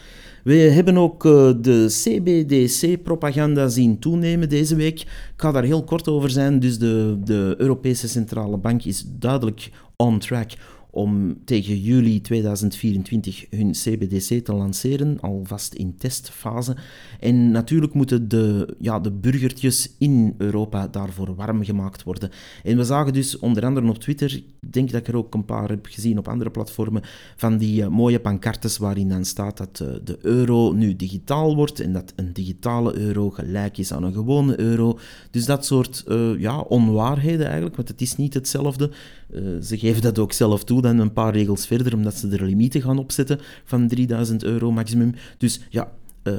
We 0.44 0.54
hebben 0.54 0.96
ook 0.96 1.22
de 1.62 1.86
CBDC-propaganda 1.88 3.68
zien 3.68 3.98
toenemen 3.98 4.48
deze 4.48 4.74
week. 4.74 5.00
Ik 5.00 5.08
ga 5.36 5.52
daar 5.52 5.62
heel 5.62 5.84
kort 5.84 6.08
over 6.08 6.30
zijn. 6.30 6.60
Dus 6.60 6.78
de, 6.78 7.18
de 7.24 7.54
Europese 7.58 8.08
Centrale 8.08 8.56
Bank 8.56 8.84
is 8.84 9.04
duidelijk 9.18 9.70
on 10.02 10.18
track 10.18 10.52
om 10.90 11.38
tegen 11.44 11.80
juli 11.80 12.20
2024 12.20 13.46
hun 13.50 13.70
CBDC 13.70 14.44
te 14.44 14.52
lanceren, 14.52 15.20
alvast 15.20 15.74
in 15.74 15.96
testfase. 15.96 16.76
En 17.20 17.50
natuurlijk 17.50 17.94
moeten 17.94 18.28
de, 18.28 18.76
ja, 18.78 19.00
de 19.00 19.12
burgertjes 19.12 19.94
in 19.98 20.34
Europa 20.38 20.88
daarvoor 20.88 21.34
warm 21.34 21.64
gemaakt 21.64 22.02
worden. 22.02 22.30
En 22.62 22.76
we 22.76 22.84
zagen 22.84 23.12
dus 23.12 23.38
onder 23.38 23.64
andere 23.64 23.88
op 23.88 23.98
Twitter, 23.98 24.34
ik 24.34 24.72
denk 24.72 24.90
dat 24.90 25.00
ik 25.00 25.08
er 25.08 25.16
ook 25.16 25.34
een 25.34 25.44
paar 25.44 25.68
heb 25.68 25.86
gezien 25.86 26.18
op 26.18 26.28
andere 26.28 26.50
platformen, 26.50 27.02
van 27.36 27.58
die 27.58 27.82
uh, 27.82 27.88
mooie 27.88 28.20
pancartes 28.20 28.78
waarin 28.78 29.08
dan 29.08 29.24
staat 29.24 29.56
dat 29.56 29.80
uh, 29.82 29.88
de 30.04 30.18
euro 30.22 30.72
nu 30.72 30.96
digitaal 30.96 31.56
wordt 31.56 31.80
en 31.80 31.92
dat 31.92 32.12
een 32.16 32.32
digitale 32.32 32.96
euro 32.96 33.30
gelijk 33.30 33.78
is 33.78 33.92
aan 33.92 34.02
een 34.02 34.12
gewone 34.12 34.60
euro. 34.60 34.98
Dus 35.30 35.44
dat 35.44 35.66
soort 35.66 36.04
uh, 36.08 36.38
ja, 36.38 36.60
onwaarheden 36.60 37.46
eigenlijk, 37.46 37.76
want 37.76 37.88
het 37.88 38.00
is 38.00 38.16
niet 38.16 38.34
hetzelfde. 38.34 38.90
Ze 39.62 39.78
geven 39.78 40.02
dat 40.02 40.18
ook 40.18 40.32
zelf 40.32 40.64
toe 40.64 40.82
dan 40.82 40.98
een 40.98 41.12
paar 41.12 41.32
regels 41.32 41.66
verder, 41.66 41.94
omdat 41.94 42.14
ze 42.14 42.28
er 42.28 42.44
limieten 42.44 42.82
gaan 42.82 42.98
opzetten 42.98 43.38
van 43.64 43.88
3000 43.88 44.44
euro 44.44 44.70
maximum. 44.70 45.14
Dus 45.38 45.60
ja, 45.68 45.92
uh, 46.24 46.34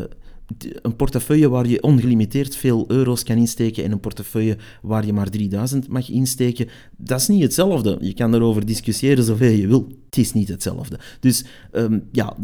een 0.57 0.95
portefeuille 0.95 1.49
waar 1.49 1.67
je 1.67 1.83
ongelimiteerd 1.83 2.55
veel 2.55 2.85
euro's 2.88 3.23
kan 3.23 3.38
insteken 3.38 3.83
en 3.83 3.91
een 3.91 3.99
portefeuille 3.99 4.57
waar 4.81 5.05
je 5.05 5.13
maar 5.13 5.29
3000 5.29 5.88
mag 5.88 6.09
insteken, 6.09 6.67
dat 6.97 7.19
is 7.19 7.27
niet 7.27 7.41
hetzelfde. 7.41 7.97
Je 8.01 8.13
kan 8.13 8.33
erover 8.33 8.65
discussiëren 8.65 9.23
zoveel 9.23 9.51
je 9.51 9.67
wil. 9.67 9.88
Het 10.05 10.17
is 10.17 10.33
niet 10.33 10.47
hetzelfde. 10.47 10.99
Dus 11.19 11.45
um, 11.71 12.03
ja, 12.12 12.35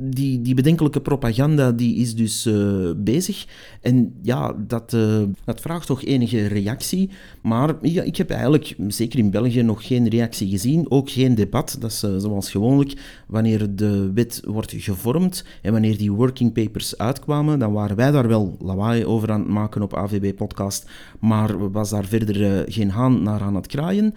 die, 0.00 0.42
die 0.42 0.54
bedenkelijke 0.54 1.00
propaganda 1.00 1.72
die 1.72 1.96
is 1.96 2.14
dus 2.14 2.46
uh, 2.46 2.90
bezig. 2.96 3.46
En 3.80 4.14
ja, 4.22 4.54
dat, 4.66 4.92
uh, 4.92 5.22
dat 5.44 5.60
vraagt 5.60 5.86
toch 5.86 6.04
enige 6.04 6.46
reactie. 6.46 7.10
Maar 7.42 7.74
ja, 7.82 8.02
ik 8.02 8.16
heb 8.16 8.30
eigenlijk, 8.30 8.74
zeker 8.88 9.18
in 9.18 9.30
België, 9.30 9.62
nog 9.62 9.86
geen 9.86 10.08
reactie 10.08 10.48
gezien. 10.48 10.90
Ook 10.90 11.10
geen 11.10 11.34
debat. 11.34 11.76
Dat 11.80 11.90
is 11.90 12.04
uh, 12.04 12.16
zoals 12.16 12.50
gewoonlijk 12.50 12.92
wanneer 13.26 13.76
de 13.76 14.10
wet 14.14 14.42
wordt 14.44 14.74
gevormd 14.76 15.44
en 15.62 15.72
wanneer 15.72 15.98
die 15.98 16.12
working 16.12 16.52
papers 16.52 16.98
uitkwamen 16.98 17.51
dan 17.58 17.72
waren 17.72 17.96
wij 17.96 18.10
daar 18.10 18.28
wel 18.28 18.56
lawaai 18.60 19.06
over 19.06 19.30
aan 19.30 19.40
het 19.40 19.48
maken 19.48 19.82
op 19.82 19.96
AVB 19.96 20.36
Podcast, 20.36 20.90
maar 21.20 21.70
was 21.70 21.90
daar 21.90 22.04
verder 22.04 22.64
geen 22.72 22.90
haan 22.90 23.22
naar 23.22 23.40
aan 23.40 23.54
het 23.54 23.66
kraaien. 23.66 24.14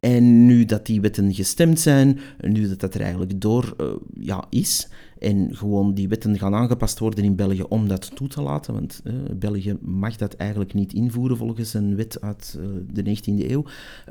En 0.00 0.46
nu 0.46 0.64
dat 0.64 0.86
die 0.86 1.00
wetten 1.00 1.34
gestemd 1.34 1.80
zijn, 1.80 2.18
nu 2.40 2.68
dat 2.68 2.80
dat 2.80 2.94
er 2.94 3.00
eigenlijk 3.00 3.40
door 3.40 3.74
uh, 3.80 3.86
ja, 4.20 4.44
is, 4.50 4.88
en 5.18 5.48
gewoon 5.56 5.94
die 5.94 6.08
wetten 6.08 6.38
gaan 6.38 6.54
aangepast 6.54 6.98
worden 6.98 7.24
in 7.24 7.36
België 7.36 7.62
om 7.62 7.88
dat 7.88 8.16
toe 8.16 8.28
te 8.28 8.42
laten, 8.42 8.74
want 8.74 9.00
uh, 9.04 9.14
België 9.34 9.76
mag 9.80 10.16
dat 10.16 10.34
eigenlijk 10.34 10.74
niet 10.74 10.92
invoeren 10.92 11.36
volgens 11.36 11.74
een 11.74 11.96
wet 11.96 12.20
uit 12.20 12.58
de 12.92 13.16
19e 13.16 13.50
eeuw. 13.50 13.64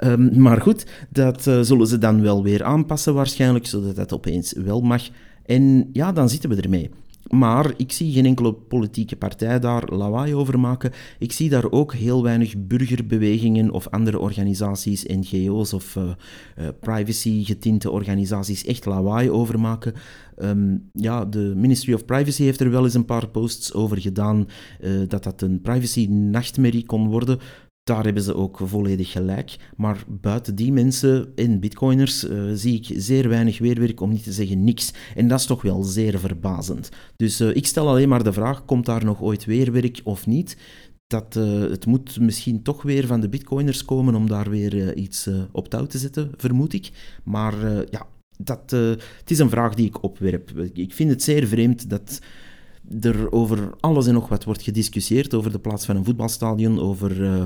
Um, 0.04 0.42
maar 0.42 0.62
goed, 0.62 0.86
dat 1.10 1.42
zullen 1.42 1.88
ze 1.88 1.98
dan 1.98 2.22
wel 2.22 2.44
weer 2.44 2.64
aanpassen 2.64 3.14
waarschijnlijk, 3.14 3.66
zodat 3.66 3.96
dat 3.96 4.14
opeens 4.14 4.54
wel 4.54 4.82
mag. 4.82 5.10
En 5.46 5.90
ja, 5.94 6.12
dan 6.12 6.30
zitten 6.30 6.50
we 6.50 6.62
ermee. 6.62 6.90
Maar 7.30 7.74
ik 7.78 7.92
zie 7.92 8.14
geen 8.14 8.26
enkele 8.26 8.54
politieke 8.54 9.16
partij 9.16 9.60
daar 9.60 9.94
lawaai 9.94 10.36
over 10.36 10.60
maken. 10.60 10.92
Ik 11.20 11.32
zie 11.32 11.50
daar 11.50 11.72
ook 11.72 11.94
heel 11.94 12.24
weinig 12.24 12.54
burgerbewegingen 12.58 13.72
of 13.72 13.90
andere 13.90 14.20
organisaties, 14.20 15.04
NGO's 15.04 15.74
of 15.74 15.96
uh, 15.96 16.04
uh, 16.04 16.68
privacy-getinte 16.80 17.92
organisaties 17.92 18.66
echt 18.66 18.86
lawaai 18.86 19.30
over 19.30 19.60
maken. 19.60 19.94
Um, 20.38 20.90
ja, 20.94 21.26
de 21.26 21.54
Ministry 21.56 21.94
of 21.94 22.06
Privacy 22.06 22.44
heeft 22.44 22.60
er 22.60 22.72
wel 22.72 22.84
eens 22.84 22.94
een 22.94 23.06
paar 23.06 23.28
posts 23.28 23.74
over 23.74 24.02
gedaan 24.02 24.48
uh, 24.82 24.92
dat 25.08 25.24
dat 25.24 25.42
een 25.42 25.62
privacy-nachtmerrie 25.62 26.86
kon 26.86 27.08
worden. 27.08 27.40
Daar 27.86 28.04
hebben 28.04 28.24
ze 28.24 28.36
ook 28.36 28.60
volledig 28.64 29.12
gelijk. 29.12 29.56
Maar 29.78 30.04
buiten 30.08 30.56
die 30.56 30.72
mensen 30.72 31.32
en 31.36 31.60
bitcoiners 31.60 32.24
uh, 32.24 32.52
zie 32.54 32.76
ik 32.76 33.02
zeer 33.02 33.30
weinig 33.30 33.58
weerwerk, 33.58 34.02
om 34.02 34.10
niet 34.10 34.24
te 34.24 34.32
zeggen 34.32 34.64
niks. 34.64 34.94
En 35.16 35.28
dat 35.28 35.40
is 35.40 35.46
toch 35.46 35.62
wel 35.62 35.84
zeer 35.84 36.20
verbazend. 36.20 36.90
Dus 37.16 37.42
uh, 37.42 37.56
ik 37.56 37.66
stel 37.66 37.88
alleen 37.88 38.10
maar 38.10 38.24
de 38.24 38.34
vraag, 38.34 38.66
komt 38.66 38.86
daar 38.86 39.06
nog 39.06 39.22
ooit 39.22 39.46
weerwerk 39.46 40.02
of 40.04 40.28
niet? 40.28 40.58
Dat, 41.08 41.36
uh, 41.36 41.60
het 41.60 41.86
moet 41.86 42.20
misschien 42.20 42.62
toch 42.62 42.82
weer 42.82 43.08
van 43.08 43.22
de 43.22 43.30
bitcoiners 43.30 43.86
komen 43.86 44.16
om 44.16 44.28
daar 44.28 44.50
weer 44.50 44.96
iets 44.96 45.30
op 45.52 45.68
touw 45.68 45.86
te 45.86 45.98
zetten, 45.98 46.32
vermoed 46.38 46.74
ik. 46.74 46.92
Maar 47.24 47.56
ja, 47.90 48.08
dat, 48.38 48.72
het 49.20 49.32
is 49.32 49.40
een 49.40 49.50
vraag 49.50 49.74
die 49.74 49.86
ik 49.86 50.04
opwerp. 50.04 50.52
Ik 50.74 50.94
vind 50.94 51.10
het 51.10 51.24
zeer 51.24 51.48
vreemd 51.48 51.90
dat 51.90 52.20
er 53.02 53.32
over 53.32 53.70
alles 53.80 54.08
en 54.08 54.14
nog 54.14 54.28
wat 54.28 54.44
wordt 54.44 54.62
gediscussieerd, 54.62 55.34
over 55.34 55.52
de 55.52 55.60
plaats 55.60 55.86
van 55.86 55.96
een 55.96 56.06
voetbalstadion, 56.06 56.80
over 56.80 57.24
eh, 57.24 57.44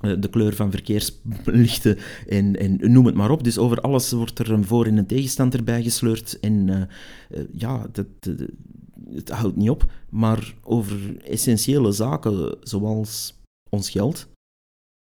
de 0.00 0.28
kleur 0.30 0.54
van 0.54 0.70
verkeerslichten 0.70 1.98
en, 2.28 2.76
noem 2.80 3.06
het 3.06 3.14
maar 3.14 3.30
op. 3.30 3.44
Dus 3.44 3.58
over 3.58 3.80
alles 3.80 4.12
wordt 4.12 4.38
er 4.38 4.52
een 4.52 4.64
voor- 4.64 4.86
en 4.86 4.96
een 4.96 5.06
tegenstand 5.06 5.54
erbij 5.54 5.82
gesleurd. 5.82 6.40
En 6.40 6.68
uh, 6.68 7.40
ja, 7.52 7.86
dat, 7.92 8.06
het 9.10 9.30
houdt 9.30 9.56
niet 9.56 9.70
op. 9.70 9.92
Maar 10.10 10.54
over 10.62 11.16
essentiële 11.24 11.92
zaken 11.92 12.56
zoals 12.60 13.40
ons 13.70 13.90
geld, 13.90 14.28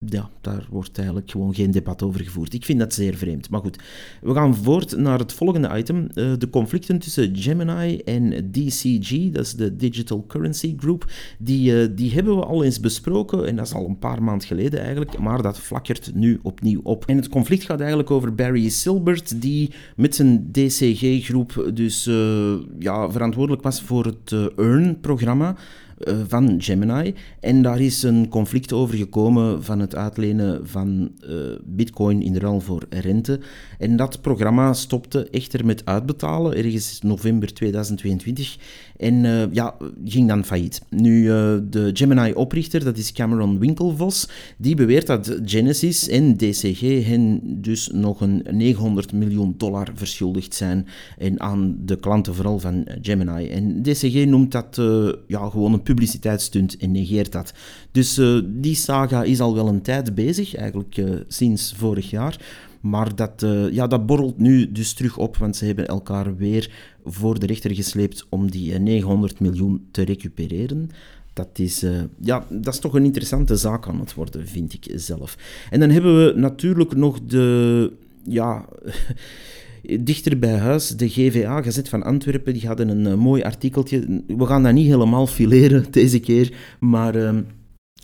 ja, 0.07 0.31
daar 0.41 0.67
wordt 0.71 0.97
eigenlijk 0.97 1.31
gewoon 1.31 1.55
geen 1.55 1.71
debat 1.71 2.03
over 2.03 2.21
gevoerd. 2.21 2.55
Ik 2.55 2.65
vind 2.65 2.79
dat 2.79 2.95
zeer 2.95 3.15
vreemd. 3.15 3.51
Maar 3.51 3.61
goed, 3.61 3.79
we 4.21 4.35
gaan 4.35 4.55
voort 4.57 4.97
naar 4.97 5.19
het 5.19 5.33
volgende 5.33 5.77
item. 5.77 6.09
Uh, 6.15 6.33
de 6.39 6.51
conflicten 6.51 6.99
tussen 6.99 7.37
Gemini 7.37 7.97
en 7.97 8.51
DCG, 8.51 9.31
dat 9.31 9.45
is 9.45 9.55
de 9.55 9.77
Digital 9.77 10.25
Currency 10.27 10.75
Group, 10.79 11.11
die, 11.39 11.73
uh, 11.73 11.89
die 11.97 12.13
hebben 12.13 12.37
we 12.37 12.45
al 12.45 12.65
eens 12.65 12.81
besproken. 12.81 13.47
En 13.47 13.57
dat 13.57 13.67
is 13.67 13.75
al 13.75 13.87
een 13.87 13.99
paar 13.99 14.23
maanden 14.23 14.47
geleden 14.47 14.81
eigenlijk. 14.81 15.19
Maar 15.19 15.43
dat 15.43 15.59
flakkert 15.59 16.15
nu 16.15 16.39
opnieuw 16.43 16.81
op. 16.83 17.05
En 17.07 17.17
het 17.17 17.29
conflict 17.29 17.65
gaat 17.65 17.81
eigenlijk 17.81 18.11
over 18.11 18.35
Barry 18.35 18.69
Silbert, 18.69 19.43
die 19.43 19.71
met 19.97 20.15
zijn 20.15 20.49
DCG-groep 20.53 21.71
dus 21.75 22.07
uh, 22.07 22.55
ja, 22.79 23.11
verantwoordelijk 23.11 23.63
was 23.63 23.83
voor 23.83 24.05
het 24.05 24.33
EARN-programma. 24.57 25.57
Eh, 26.01 26.15
van 26.29 26.63
Gemini. 26.63 27.15
En 27.41 27.63
daar 27.63 27.81
is 27.81 28.03
een 28.03 28.29
conflict 28.29 28.73
over 28.73 28.97
gekomen 28.97 29.65
van 29.65 29.81
het 29.81 29.95
uitlenen 29.95 30.69
van 30.69 31.11
uh, 31.29 31.37
bitcoin 31.65 32.23
in 32.23 32.37
ruil 32.37 32.61
voor 32.61 32.87
rente. 32.89 33.41
En 33.79 33.97
dat 33.97 34.21
programma 34.21 34.73
stopte 34.73 35.29
echter 35.31 35.67
met 35.67 35.85
uitbetalen, 35.85 36.57
ergens 36.57 37.01
november 37.03 37.55
2022. 37.55 38.57
En 38.97 39.15
uh, 39.25 39.43
ja, 39.53 39.77
ging 40.05 40.29
dan 40.29 40.45
failliet. 40.45 40.83
Nu, 40.89 41.25
de 41.71 41.91
Gemini-oprichter, 41.93 42.85
dat 42.85 42.97
is 42.97 43.13
Cameron 43.13 43.59
Winklevoss, 43.59 44.29
die 44.57 44.75
beweert 44.75 45.07
dat 45.07 45.39
Genesis 45.45 46.09
en 46.09 46.37
DCG 46.37 46.81
hen 47.07 47.41
dus 47.63 47.89
nog 47.93 48.21
een 48.21 48.47
900 48.51 49.13
miljoen 49.13 49.55
dollar 49.57 49.89
verschuldigd 49.95 50.55
zijn 50.55 50.87
en 51.19 51.41
aan 51.41 51.77
de 51.85 51.97
klanten 51.97 52.35
vooral 52.35 52.59
van 52.59 52.87
Gemini. 53.03 53.49
En 53.49 53.83
DCG 53.83 54.27
noemt 54.27 54.53
dat 54.53 54.81
ja, 55.27 55.49
gewoon 55.49 55.73
een 55.73 55.89
publiciteitsstunt 55.91 56.77
en 56.77 56.91
negeert 56.91 57.33
dat. 57.33 57.53
Dus 57.91 58.19
uh, 58.19 58.41
die 58.47 58.75
saga 58.75 59.23
is 59.23 59.41
al 59.41 59.55
wel 59.55 59.69
een 59.69 59.83
tijd 59.83 60.15
bezig, 60.15 60.55
eigenlijk 60.55 60.97
uh, 60.97 61.15
sinds 61.29 61.75
vorig 61.77 62.11
jaar. 62.11 62.41
Maar 62.81 63.15
dat, 63.15 63.43
uh, 63.43 63.73
ja, 63.73 63.87
dat 63.87 64.07
borrelt 64.07 64.39
nu 64.39 64.73
dus 64.73 64.93
terug 64.93 65.17
op, 65.17 65.37
want 65.37 65.57
ze 65.57 65.65
hebben 65.65 65.87
elkaar 65.87 66.37
weer 66.37 66.71
voor 67.05 67.39
de 67.39 67.47
rechter 67.47 67.75
gesleept 67.75 68.27
om 68.29 68.51
die 68.51 68.79
900 68.79 69.41
miljoen 69.41 69.87
te 69.91 70.03
recupereren. 70.03 70.91
Dat 71.33 71.59
is, 71.59 71.85
ja, 72.21 72.47
dat 72.49 72.75
is 72.75 72.81
toch 72.81 72.95
een 72.95 73.05
interessante 73.05 73.57
zaak 73.57 73.89
aan 73.89 74.01
het 74.01 74.15
worden, 74.15 74.47
vind 74.49 74.73
ik 74.73 74.93
zelf. 74.95 75.37
En 75.71 75.81
dan 75.81 75.91
hebben 75.91 76.25
we 76.25 76.41
natuurlijk 76.41 76.97
nog 76.97 77.21
de. 77.27 77.93
Ja, 78.25 78.65
Dichter 80.01 80.39
bij 80.39 80.57
huis, 80.57 80.89
de 80.89 81.09
GVA, 81.09 81.63
Gazet 81.63 81.89
van 81.89 82.03
Antwerpen, 82.03 82.53
die 82.53 82.67
hadden 82.67 82.89
een 82.89 83.07
uh, 83.07 83.15
mooi 83.15 83.43
artikeltje. 83.43 84.23
We 84.27 84.47
gaan 84.47 84.63
dat 84.63 84.73
niet 84.73 84.87
helemaal 84.87 85.27
fileren 85.27 85.85
deze 85.91 86.21
keer, 86.21 86.53
maar... 86.81 87.17
Uh, 87.17 87.39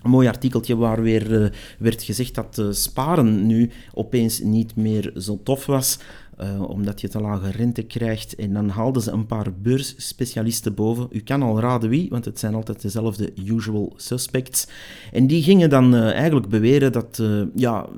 een 0.07 0.13
mooi 0.13 0.29
artikeltje 0.29 0.77
waar 0.77 1.03
weer 1.03 1.43
uh, 1.43 1.49
werd 1.79 2.03
gezegd 2.03 2.35
dat 2.35 2.59
uh, 2.59 2.67
sparen 2.71 3.47
nu 3.47 3.71
opeens 3.95 4.41
niet 4.41 4.77
meer 4.77 5.13
zo 5.17 5.41
tof 5.43 5.67
was. 5.67 5.99
Uh, 6.41 6.63
omdat 6.69 7.01
je 7.01 7.09
te 7.09 7.21
lage 7.21 7.51
rente 7.51 7.83
krijgt. 7.83 8.35
En 8.35 8.53
dan 8.53 8.69
haalden 8.69 9.03
ze 9.03 9.11
een 9.11 9.27
paar 9.27 9.55
beursspecialisten 9.55 10.75
boven. 10.75 11.07
U 11.11 11.21
kan 11.21 11.43
al 11.43 11.61
raden 11.61 11.91
wie, 11.91 12.09
want 12.11 12.25
het 12.25 12.39
zijn 12.39 12.55
altijd 12.55 12.83
dezelfde 12.83 13.33
usual 13.45 13.93
suspects. 13.97 14.67
En 15.13 15.27
die 15.27 15.43
gingen 15.43 15.71
dan 15.71 15.95
uh, 15.95 16.11
eigenlijk 16.11 16.49
beweren 16.49 16.93
dat 16.93 17.19
uh, 17.19 17.43
ja, 17.55 17.89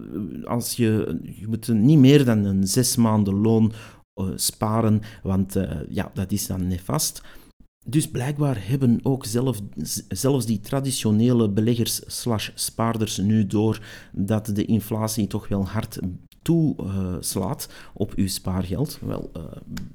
als 0.44 0.72
je, 0.72 1.18
je 1.22 1.46
moet 1.48 1.68
niet 1.68 1.98
meer 1.98 2.24
dan 2.24 2.44
een 2.44 2.66
zes 2.66 2.96
maanden 2.96 3.34
loon 3.34 3.72
sparen, 4.34 5.00
want 5.22 5.56
ja, 5.88 6.10
dat 6.14 6.32
is 6.32 6.46
dan 6.46 6.66
nefast. 6.66 7.22
Dus 7.86 8.10
blijkbaar 8.10 8.68
hebben 8.68 9.00
ook 9.02 9.24
zelf, 9.24 9.60
zelfs 10.08 10.46
die 10.46 10.60
traditionele 10.60 11.50
beleggers 11.50 12.00
slash 12.06 12.50
spaarders 12.54 13.16
nu 13.16 13.46
door 13.46 13.80
dat 14.12 14.46
de 14.46 14.64
inflatie 14.64 15.26
toch 15.26 15.48
wel 15.48 15.66
hard 15.66 15.98
toeslaat 16.48 17.68
op 17.94 18.12
uw 18.14 18.28
spaargeld. 18.28 18.98
Wel, 19.00 19.30
uh, 19.36 19.42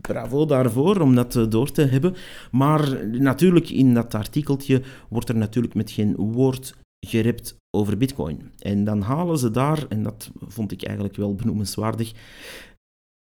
bravo 0.01 0.45
daarvoor 0.45 1.01
om 1.01 1.15
dat 1.15 1.35
uh, 1.35 1.49
door 1.49 1.71
te 1.71 1.81
hebben. 1.81 2.15
Maar 2.51 3.07
natuurlijk, 3.07 3.69
in 3.69 3.93
dat 3.93 4.15
artikeltje 4.15 4.81
wordt 5.09 5.29
er 5.29 5.35
natuurlijk 5.35 5.73
met 5.73 5.91
geen 5.91 6.15
woord 6.15 6.75
gerept 7.05 7.55
over 7.77 7.97
bitcoin. 7.97 8.51
En 8.59 8.83
dan 8.83 9.01
halen 9.01 9.37
ze 9.37 9.51
daar, 9.51 9.85
en 9.89 10.03
dat 10.03 10.31
vond 10.47 10.71
ik 10.71 10.83
eigenlijk 10.83 11.15
wel 11.15 11.35
benoemenswaardig, 11.35 12.11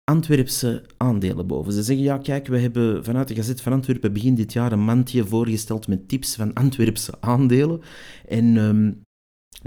Antwerpse 0.03 0.84
aandelen 0.97 1.47
boven. 1.47 1.73
Ze 1.73 1.84
zeggen, 1.84 2.05
ja 2.05 2.17
kijk, 2.17 2.47
we 2.47 2.60
hebben 2.60 3.03
vanuit 3.03 3.27
de 3.27 3.36
Gazet 3.36 3.62
van 3.62 3.73
Antwerpen 3.73 4.13
begin 4.13 4.36
dit 4.36 4.53
jaar 4.53 4.71
een 4.71 4.84
mandje 4.84 5.25
voorgesteld 5.25 5.88
met 5.88 6.07
tips 6.07 6.36
van 6.36 6.53
Antwerpse 6.53 7.13
aandelen. 7.19 7.81
En 8.27 8.57
um, 8.57 9.01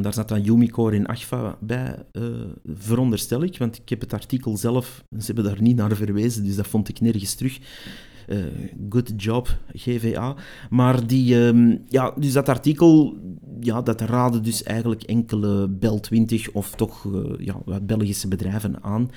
daar 0.02 0.12
zat 0.12 0.28
dan 0.28 0.46
Umicore 0.46 0.96
en 0.96 1.06
Agfa 1.06 1.58
bij, 1.60 1.96
uh, 2.12 2.24
veronderstel 2.66 3.42
ik, 3.42 3.58
want 3.58 3.76
ik 3.76 3.88
heb 3.88 4.00
het 4.00 4.12
artikel 4.12 4.56
zelf, 4.56 5.04
ze 5.18 5.26
hebben 5.26 5.44
daar 5.44 5.62
niet 5.62 5.76
naar 5.76 5.96
verwezen, 5.96 6.44
dus 6.44 6.56
dat 6.56 6.66
vond 6.66 6.88
ik 6.88 7.00
nergens 7.00 7.34
terug. 7.34 7.58
Uh, 8.28 8.38
good 8.88 9.12
job, 9.16 9.58
GVA. 9.72 10.34
Maar 10.70 11.06
die, 11.06 11.36
um, 11.36 11.82
ja, 11.88 12.14
dus 12.16 12.32
dat 12.32 12.48
artikel, 12.48 13.16
ja, 13.60 13.82
dat 13.82 14.00
raadde 14.00 14.40
dus 14.40 14.62
eigenlijk 14.62 15.02
enkele 15.02 15.68
Bel 15.68 16.00
20 16.00 16.50
of 16.50 16.70
toch 16.70 17.04
uh, 17.04 17.22
ja, 17.38 17.80
Belgische 17.80 18.28
bedrijven 18.28 18.82
aan 18.82 19.10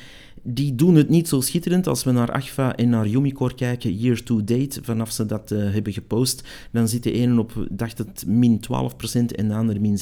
die 0.50 0.76
doen 0.76 0.96
het 0.96 1.10
niet 1.10 1.28
zo 1.28 1.41
schitterend. 1.41 1.88
Als 1.88 2.04
we 2.04 2.12
naar 2.12 2.32
Agfa 2.32 2.76
en 2.76 2.89
naar 2.89 3.08
Umicore 3.08 3.56
kijken, 3.56 3.96
year 3.96 4.24
to 4.24 4.43
date, 4.43 4.80
vanaf 4.84 5.12
ze 5.12 5.26
dat 5.26 5.52
uh, 5.52 5.74
hebben 5.74 5.93
gepost, 5.93 6.48
dan 6.72 6.88
zit 6.88 7.04
de 7.04 7.12
ene 7.12 7.39
op, 7.39 7.67
dacht 7.70 7.98
het, 7.98 8.24
min 8.28 8.60
12% 8.60 9.36
en 9.36 9.48
de 9.48 9.54
andere 9.54 9.80
min 9.80 10.00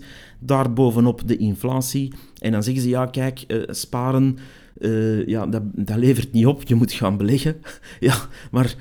27%. 0.00 0.04
Daarbovenop 0.38 1.28
de 1.28 1.36
inflatie. 1.36 2.12
En 2.38 2.52
dan 2.52 2.62
zeggen 2.62 2.82
ze, 2.82 2.88
ja, 2.88 3.06
kijk, 3.06 3.66
sparen, 3.68 4.38
uh, 4.78 5.26
ja, 5.26 5.46
dat, 5.46 5.96
levert 5.96 6.32
niet 6.32 6.46
op, 6.46 6.62
je 6.62 6.74
moet 6.74 6.92
gaan 6.92 7.16
beleggen. 7.16 7.56
ja, 8.00 8.14
maar... 8.50 8.74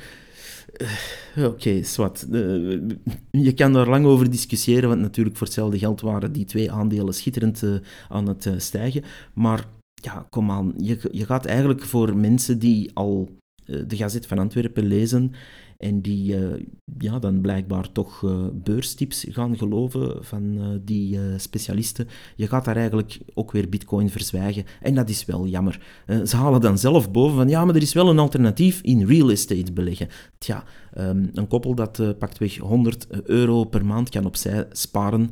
Oké, 1.38 1.48
okay, 1.48 1.84
zwart. 1.84 2.26
je 3.32 3.54
kan 3.56 3.74
daar 3.74 3.90
lang 3.90 4.06
over 4.06 4.30
discussiëren, 4.30 4.90
want 4.90 5.02
natuurlijk 5.02 5.38
voor 5.38 5.48
hetzelfde 5.48 5.78
geld 5.80 6.02
waren 6.02 6.32
die 6.32 6.46
twee 6.46 6.72
aandelen 6.72 7.14
schitterend 7.14 7.64
aan 8.10 8.28
het 8.28 8.50
stijgen. 8.58 9.04
Maar 9.34 9.66
ja, 9.94 10.28
kom 10.30 10.52
aan. 10.52 10.74
Je, 10.78 11.10
je 11.12 11.26
gaat 11.26 11.46
eigenlijk 11.46 11.82
voor 11.82 12.18
mensen 12.18 12.60
die 12.60 12.92
al 12.94 13.30
de 13.66 13.96
Gazet 13.96 14.28
van 14.28 14.40
Antwerpen 14.40 14.86
lezen 14.86 15.32
En 15.78 16.02
die 16.02 16.36
ja, 16.98 17.20
dan 17.20 17.42
blijkbaar 17.42 17.92
toch 17.92 18.24
beurstips 18.54 19.26
gaan 19.30 19.58
geloven 19.58 20.26
van 20.26 20.80
die 20.86 21.20
specialisten. 21.38 22.08
Je 22.36 22.48
gaat 22.48 22.66
daar 22.66 22.76
eigenlijk 22.76 23.20
ook 23.34 23.52
weer 23.52 23.70
bitcoin 23.70 24.10
verzwijgen. 24.10 24.64
En 24.82 24.96
dat 24.96 25.10
is 25.10 25.26
wel 25.26 25.48
jammer. 25.48 25.80
ze 26.26 26.36
halen 26.36 26.62
dan 26.62 26.78
zelf 26.78 27.12
boven 27.12 27.36
van 27.36 27.50
ja, 27.50 27.66
maar 27.66 27.76
er 27.76 27.82
is 27.82 27.94
wel 27.94 28.10
een 28.10 28.20
alternatief 28.20 28.82
in 28.82 29.06
real 29.06 29.32
estate 29.32 29.74
beleggen. 29.74 30.08
Tja, 30.38 30.64
um, 30.98 31.30
een 31.34 31.48
koppel 31.48 31.76
dat 31.76 32.00
uh, 32.00 32.10
paktweg 32.20 32.58
100 32.58 33.08
euro 33.24 33.64
per 33.64 33.86
maand 33.86 34.10
kan 34.10 34.26
opzij 34.26 34.68
sparen, 34.72 35.30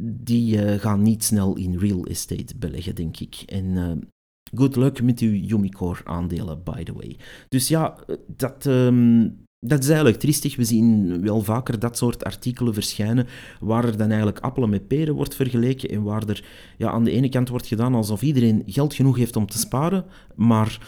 die 0.00 0.78
gaan 0.78 1.02
niet 1.02 1.24
snel 1.24 1.56
in 1.56 1.78
real 1.78 2.04
estate 2.04 2.54
beleggen, 2.56 2.94
denk 2.94 3.20
ik. 3.20 3.42
En 3.46 3.76
good 4.54 4.76
luck 4.76 5.02
met 5.02 5.20
uw 5.20 5.32
Yumicore 5.32 6.00
aandelen, 6.04 6.62
by 6.64 6.82
the 6.82 6.92
way. 6.92 7.16
Dus 7.48 7.68
ja, 7.68 7.94
dat, 8.26 8.66
um, 8.66 9.46
dat 9.60 9.82
is 9.82 9.88
eigenlijk 9.88 10.18
triestig. 10.18 10.56
We 10.56 10.64
zien 10.64 11.20
wel 11.22 11.40
vaker 11.40 11.78
dat 11.78 11.96
soort 11.96 12.24
artikelen 12.24 12.74
verschijnen 12.74 13.26
waar 13.60 13.84
er 13.84 13.96
dan 13.96 14.08
eigenlijk 14.08 14.38
appelen 14.38 14.70
met 14.70 14.88
peren 14.88 15.14
wordt 15.14 15.34
vergeleken 15.34 15.88
en 15.88 16.02
waar 16.02 16.28
er 16.28 16.44
ja, 16.76 16.90
aan 16.90 17.04
de 17.04 17.10
ene 17.10 17.28
kant 17.28 17.48
wordt 17.48 17.66
gedaan 17.66 17.94
alsof 17.94 18.22
iedereen 18.22 18.62
geld 18.66 18.94
genoeg 18.94 19.16
heeft 19.16 19.36
om 19.36 19.46
te 19.46 19.58
sparen, 19.58 20.04
maar 20.34 20.78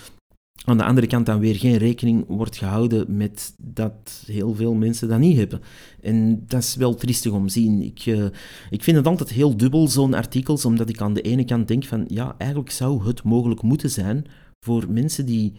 aan 0.65 0.79
de 0.79 0.85
andere 0.85 1.07
kant 1.07 1.27
dan 1.27 1.39
weer 1.39 1.57
geen 1.57 1.77
rekening 1.77 2.25
wordt 2.29 2.57
gehouden 2.57 3.17
met 3.17 3.55
dat 3.59 4.23
heel 4.27 4.55
veel 4.55 4.75
mensen 4.75 5.09
dat 5.09 5.19
niet 5.19 5.37
hebben. 5.37 5.61
En 6.01 6.45
dat 6.47 6.63
is 6.63 6.75
wel 6.75 6.95
triestig 6.95 7.33
om 7.33 7.47
te 7.47 7.53
zien. 7.53 7.83
Ik, 7.83 8.07
uh, 8.07 8.25
ik 8.71 8.83
vind 8.83 8.97
het 8.97 9.07
altijd 9.07 9.31
heel 9.31 9.57
dubbel, 9.57 9.89
zo'n 9.89 10.15
artikels, 10.15 10.65
omdat 10.65 10.89
ik 10.89 11.01
aan 11.01 11.15
de 11.15 11.23
ene 11.23 11.45
kant 11.45 11.69
denk 11.69 11.85
van, 11.85 12.05
ja, 12.09 12.35
eigenlijk 12.39 12.71
zou 12.71 13.07
het 13.07 13.23
mogelijk 13.23 13.63
moeten 13.63 13.91
zijn 13.91 14.25
voor 14.61 14.87
mensen 14.89 15.27
die 15.27 15.53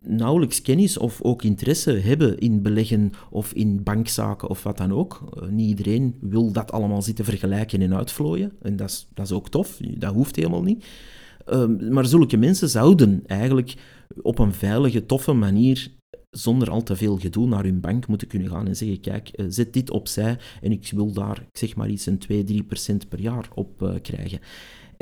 nauwelijks 0.00 0.62
kennis 0.62 0.98
of 0.98 1.22
ook 1.22 1.42
interesse 1.42 1.90
hebben 1.90 2.38
in 2.38 2.62
beleggen 2.62 3.12
of 3.30 3.52
in 3.52 3.82
bankzaken 3.82 4.48
of 4.48 4.62
wat 4.62 4.76
dan 4.76 4.92
ook. 4.92 5.22
Uh, 5.36 5.48
niet 5.48 5.68
iedereen 5.68 6.16
wil 6.20 6.52
dat 6.52 6.72
allemaal 6.72 7.02
zitten 7.02 7.24
vergelijken 7.24 7.82
en 7.82 7.94
uitvlooien. 7.94 8.52
En 8.62 8.76
dat 8.76 8.90
is, 8.90 9.08
dat 9.14 9.26
is 9.26 9.32
ook 9.32 9.48
tof, 9.48 9.76
dat 9.76 10.14
hoeft 10.14 10.36
helemaal 10.36 10.62
niet. 10.62 10.84
Ehm, 11.44 11.92
maar 11.92 12.06
zulke 12.06 12.36
mensen 12.36 12.68
zouden 12.68 13.22
eigenlijk 13.26 13.74
op 14.22 14.38
een 14.38 14.52
veilige, 14.52 15.06
toffe 15.06 15.32
manier 15.32 15.90
zonder 16.30 16.70
al 16.70 16.82
te 16.82 16.96
veel 16.96 17.16
gedoe 17.16 17.46
naar 17.46 17.64
hun 17.64 17.80
bank 17.80 18.06
moeten 18.06 18.28
kunnen 18.28 18.48
gaan 18.48 18.66
en 18.66 18.76
zeggen, 18.76 19.00
kijk, 19.00 19.28
eh, 19.28 19.46
zet 19.48 19.72
dit 19.72 19.90
opzij 19.90 20.38
en 20.60 20.72
ik 20.72 20.90
wil 20.94 21.12
daar, 21.12 21.38
ik 21.38 21.58
zeg 21.58 21.76
maar 21.76 21.88
iets, 21.88 22.06
een 22.06 22.18
2, 22.18 22.44
3 22.44 22.62
procent 22.62 23.08
per 23.08 23.20
jaar 23.20 23.48
op 23.54 23.82
uh, 23.82 23.94
krijgen. 24.02 24.38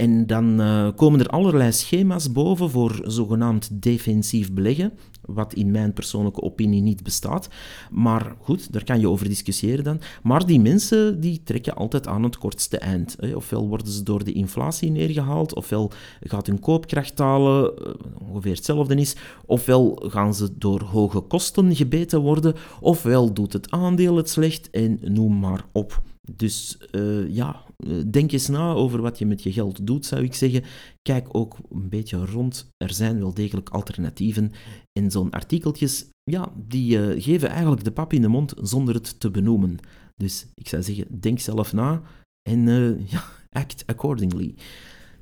En 0.00 0.26
dan 0.26 0.60
uh, 0.60 0.88
komen 0.96 1.20
er 1.20 1.28
allerlei 1.28 1.72
schema's 1.72 2.32
boven 2.32 2.70
voor 2.70 3.00
zogenaamd 3.04 3.82
defensief 3.82 4.52
beleggen, 4.52 4.92
wat 5.24 5.54
in 5.54 5.70
mijn 5.70 5.92
persoonlijke 5.92 6.42
opinie 6.42 6.82
niet 6.82 7.02
bestaat. 7.02 7.48
Maar 7.90 8.34
goed, 8.38 8.72
daar 8.72 8.84
kan 8.84 9.00
je 9.00 9.08
over 9.08 9.28
discussiëren 9.28 9.84
dan. 9.84 10.00
Maar 10.22 10.46
die 10.46 10.60
mensen 10.60 11.20
die 11.20 11.42
trekken 11.42 11.74
altijd 11.74 12.06
aan 12.06 12.22
het 12.22 12.38
kortste 12.38 12.78
eind. 12.78 13.16
Ofwel 13.34 13.68
worden 13.68 13.92
ze 13.92 14.02
door 14.02 14.24
de 14.24 14.32
inflatie 14.32 14.90
neergehaald, 14.90 15.54
ofwel 15.54 15.92
gaat 16.20 16.46
hun 16.46 16.60
koopkracht 16.60 17.16
dalen, 17.16 17.76
eh, 17.76 17.92
ongeveer 18.28 18.54
hetzelfde 18.54 18.94
is, 18.94 19.16
ofwel 19.46 20.02
gaan 20.06 20.34
ze 20.34 20.48
door 20.58 20.80
hoge 20.82 21.20
kosten 21.20 21.76
gebeten 21.76 22.20
worden, 22.20 22.54
ofwel 22.80 23.32
doet 23.32 23.52
het 23.52 23.70
aandeel 23.70 24.16
het 24.16 24.28
slecht 24.28 24.70
en 24.70 24.98
noem 25.02 25.38
maar 25.38 25.64
op. 25.72 26.02
Dus 26.36 26.78
uh, 26.92 27.34
ja, 27.34 27.48
eh, 27.48 27.69
denk 28.10 28.32
eens 28.32 28.48
na 28.48 28.72
over 28.72 29.00
wat 29.00 29.18
je 29.18 29.26
met 29.26 29.42
je 29.42 29.52
geld 29.52 29.86
doet, 29.86 30.06
zou 30.06 30.22
ik 30.22 30.34
zeggen. 30.34 30.62
Kijk 31.02 31.26
ook 31.30 31.58
een 31.70 31.88
beetje 31.88 32.26
rond. 32.26 32.70
Er 32.76 32.92
zijn 32.92 33.18
wel 33.18 33.34
degelijk 33.34 33.68
alternatieven. 33.68 34.52
En 34.92 35.10
zo'n 35.10 35.30
artikeltjes, 35.30 36.08
ja, 36.22 36.52
die 36.56 36.98
uh, 36.98 37.22
geven 37.22 37.48
eigenlijk 37.48 37.84
de 37.84 37.92
pap 37.92 38.12
in 38.12 38.22
de 38.22 38.28
mond 38.28 38.54
zonder 38.56 38.94
het 38.94 39.20
te 39.20 39.30
benoemen. 39.30 39.78
Dus 40.16 40.46
ik 40.54 40.68
zou 40.68 40.82
zeggen, 40.82 41.20
denk 41.20 41.38
zelf 41.38 41.72
na 41.72 42.02
en 42.50 42.66
uh, 42.66 43.10
ja, 43.12 43.24
act 43.50 43.82
accordingly. 43.86 44.54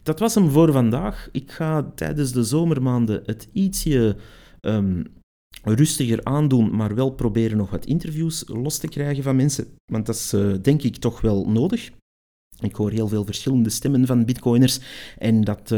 Dat 0.03 0.19
was 0.19 0.35
hem 0.35 0.51
voor 0.51 0.73
vandaag. 0.73 1.29
Ik 1.33 1.51
ga 1.51 1.93
tijdens 1.95 2.33
de 2.33 2.45
zomermaanden 2.45 3.23
het 3.25 3.49
ietsje 3.53 4.17
um, 4.61 5.07
rustiger 5.63 6.25
aandoen, 6.25 6.77
maar 6.77 6.95
wel 6.95 7.11
proberen 7.11 7.57
nog 7.57 7.71
wat 7.71 7.85
interviews 7.85 8.45
los 8.47 8.79
te 8.79 8.89
krijgen 8.89 9.23
van 9.23 9.37
mensen. 9.37 9.67
Want 9.93 10.07
dat 10.07 10.15
is 10.15 10.35
denk 10.63 10.83
ik 10.83 10.97
toch 10.97 11.21
wel 11.21 11.51
nodig. 11.51 11.91
Ik 12.61 12.75
hoor 12.75 12.91
heel 12.91 13.09
veel 13.09 13.25
verschillende 13.25 13.71
stemmen 13.71 14.07
van 14.07 14.25
bitcoiners 14.25 14.81
en 15.19 15.41
dat, 15.41 15.69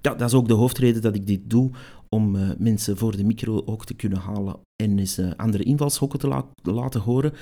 ja, 0.00 0.14
dat 0.14 0.20
is 0.20 0.34
ook 0.34 0.48
de 0.48 0.54
hoofdreden 0.54 1.02
dat 1.02 1.14
ik 1.14 1.26
dit 1.26 1.50
doe, 1.50 1.70
om 2.08 2.36
uh, 2.36 2.50
mensen 2.58 2.96
voor 2.96 3.16
de 3.16 3.24
micro 3.24 3.62
ook 3.64 3.84
te 3.84 3.94
kunnen 3.94 4.18
halen 4.18 4.60
en 4.82 4.98
eens 4.98 5.18
uh, 5.18 5.30
andere 5.36 5.62
invalshokken 5.62 6.18
te 6.18 6.28
la 6.28 6.46
laten 6.62 7.00
horen. 7.00 7.32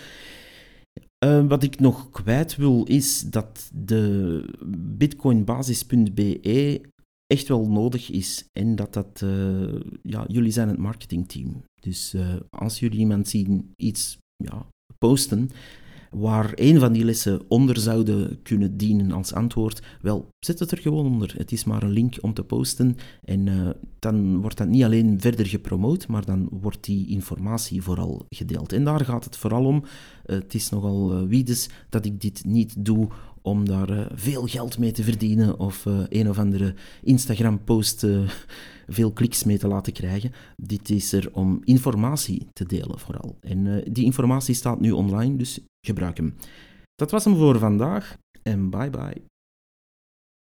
wat 1.48 1.62
ik 1.62 1.80
nog 1.80 2.10
kwijt 2.10 2.56
wil 2.56 2.84
is 2.84 3.20
dat 3.20 3.70
de 3.74 4.44
bitcoinbasis.be 4.76 6.80
echt 7.26 7.48
wel 7.48 7.68
nodig 7.68 8.10
is. 8.10 8.44
En 8.52 8.76
dat 8.76 8.92
dat, 8.92 9.20
uh, 9.24 9.80
ja, 10.02 10.24
jullie 10.28 10.52
zijn 10.52 10.68
het 10.68 10.78
marketingteam. 10.78 11.62
Dus 11.80 12.14
als 12.50 12.78
jullie 12.78 12.98
iemand 12.98 13.28
zien 13.28 13.72
iets 13.76 14.18
ja, 14.36 14.66
posten 14.98 15.50
waar 16.10 16.52
een 16.54 16.80
van 16.80 16.92
die 16.92 17.04
lessen 17.04 17.40
onder 17.48 17.76
zouden 17.76 18.42
kunnen 18.42 18.76
dienen 18.76 19.12
als 19.12 19.32
antwoord, 19.32 19.82
wel, 20.00 20.28
zet 20.38 20.58
het 20.58 20.70
er 20.70 20.78
gewoon 20.78 21.06
onder. 21.06 21.34
Het 21.36 21.52
is 21.52 21.64
maar 21.64 21.82
een 21.82 21.90
link 21.90 22.18
om 22.20 22.34
te 22.34 22.44
posten 22.44 22.96
en 23.24 23.46
uh, 23.46 23.68
dan 23.98 24.40
wordt 24.40 24.56
dat 24.56 24.68
niet 24.68 24.84
alleen 24.84 25.20
verder 25.20 25.46
gepromoot, 25.46 26.08
maar 26.08 26.24
dan 26.24 26.48
wordt 26.50 26.84
die 26.84 27.08
informatie 27.08 27.82
vooral 27.82 28.26
gedeeld. 28.28 28.72
En 28.72 28.84
daar 28.84 29.04
gaat 29.04 29.24
het 29.24 29.36
vooral 29.36 29.64
om. 29.64 29.84
het 30.24 30.54
is 30.54 30.68
nogal 30.68 31.26
wiedes 31.26 31.68
dat 31.88 32.04
ik 32.04 32.20
dit 32.20 32.44
niet 32.44 32.84
doe 32.84 33.08
om 33.46 33.64
daar 33.64 33.90
uh, 33.90 34.06
veel 34.14 34.46
geld 34.46 34.78
mee 34.78 34.92
te 34.92 35.02
verdienen 35.02 35.58
of 35.58 35.84
uh, 35.84 36.00
een 36.08 36.28
of 36.28 36.38
andere 36.38 36.74
Instagram-post 37.02 38.02
uh, 38.02 38.30
veel 38.86 39.12
kliks 39.12 39.44
mee 39.44 39.58
te 39.58 39.68
laten 39.68 39.92
krijgen. 39.92 40.32
Dit 40.56 40.90
is 40.90 41.12
er 41.12 41.28
om 41.32 41.60
informatie 41.64 42.46
te 42.52 42.66
delen 42.66 42.98
vooral. 42.98 43.38
En 43.40 43.84
die 43.92 44.04
informatie 44.04 44.54
staat 44.54 44.80
nu 44.80 44.90
online, 44.90 45.36
dus 45.36 45.60
gebruik 45.86 46.16
hem. 46.16 46.34
Dat 46.94 47.10
was 47.10 47.24
hem 47.24 47.36
voor 47.36 47.58
vandaag 47.58 48.16
en 48.42 48.70
bye 48.70 48.90
bye. 48.90 49.35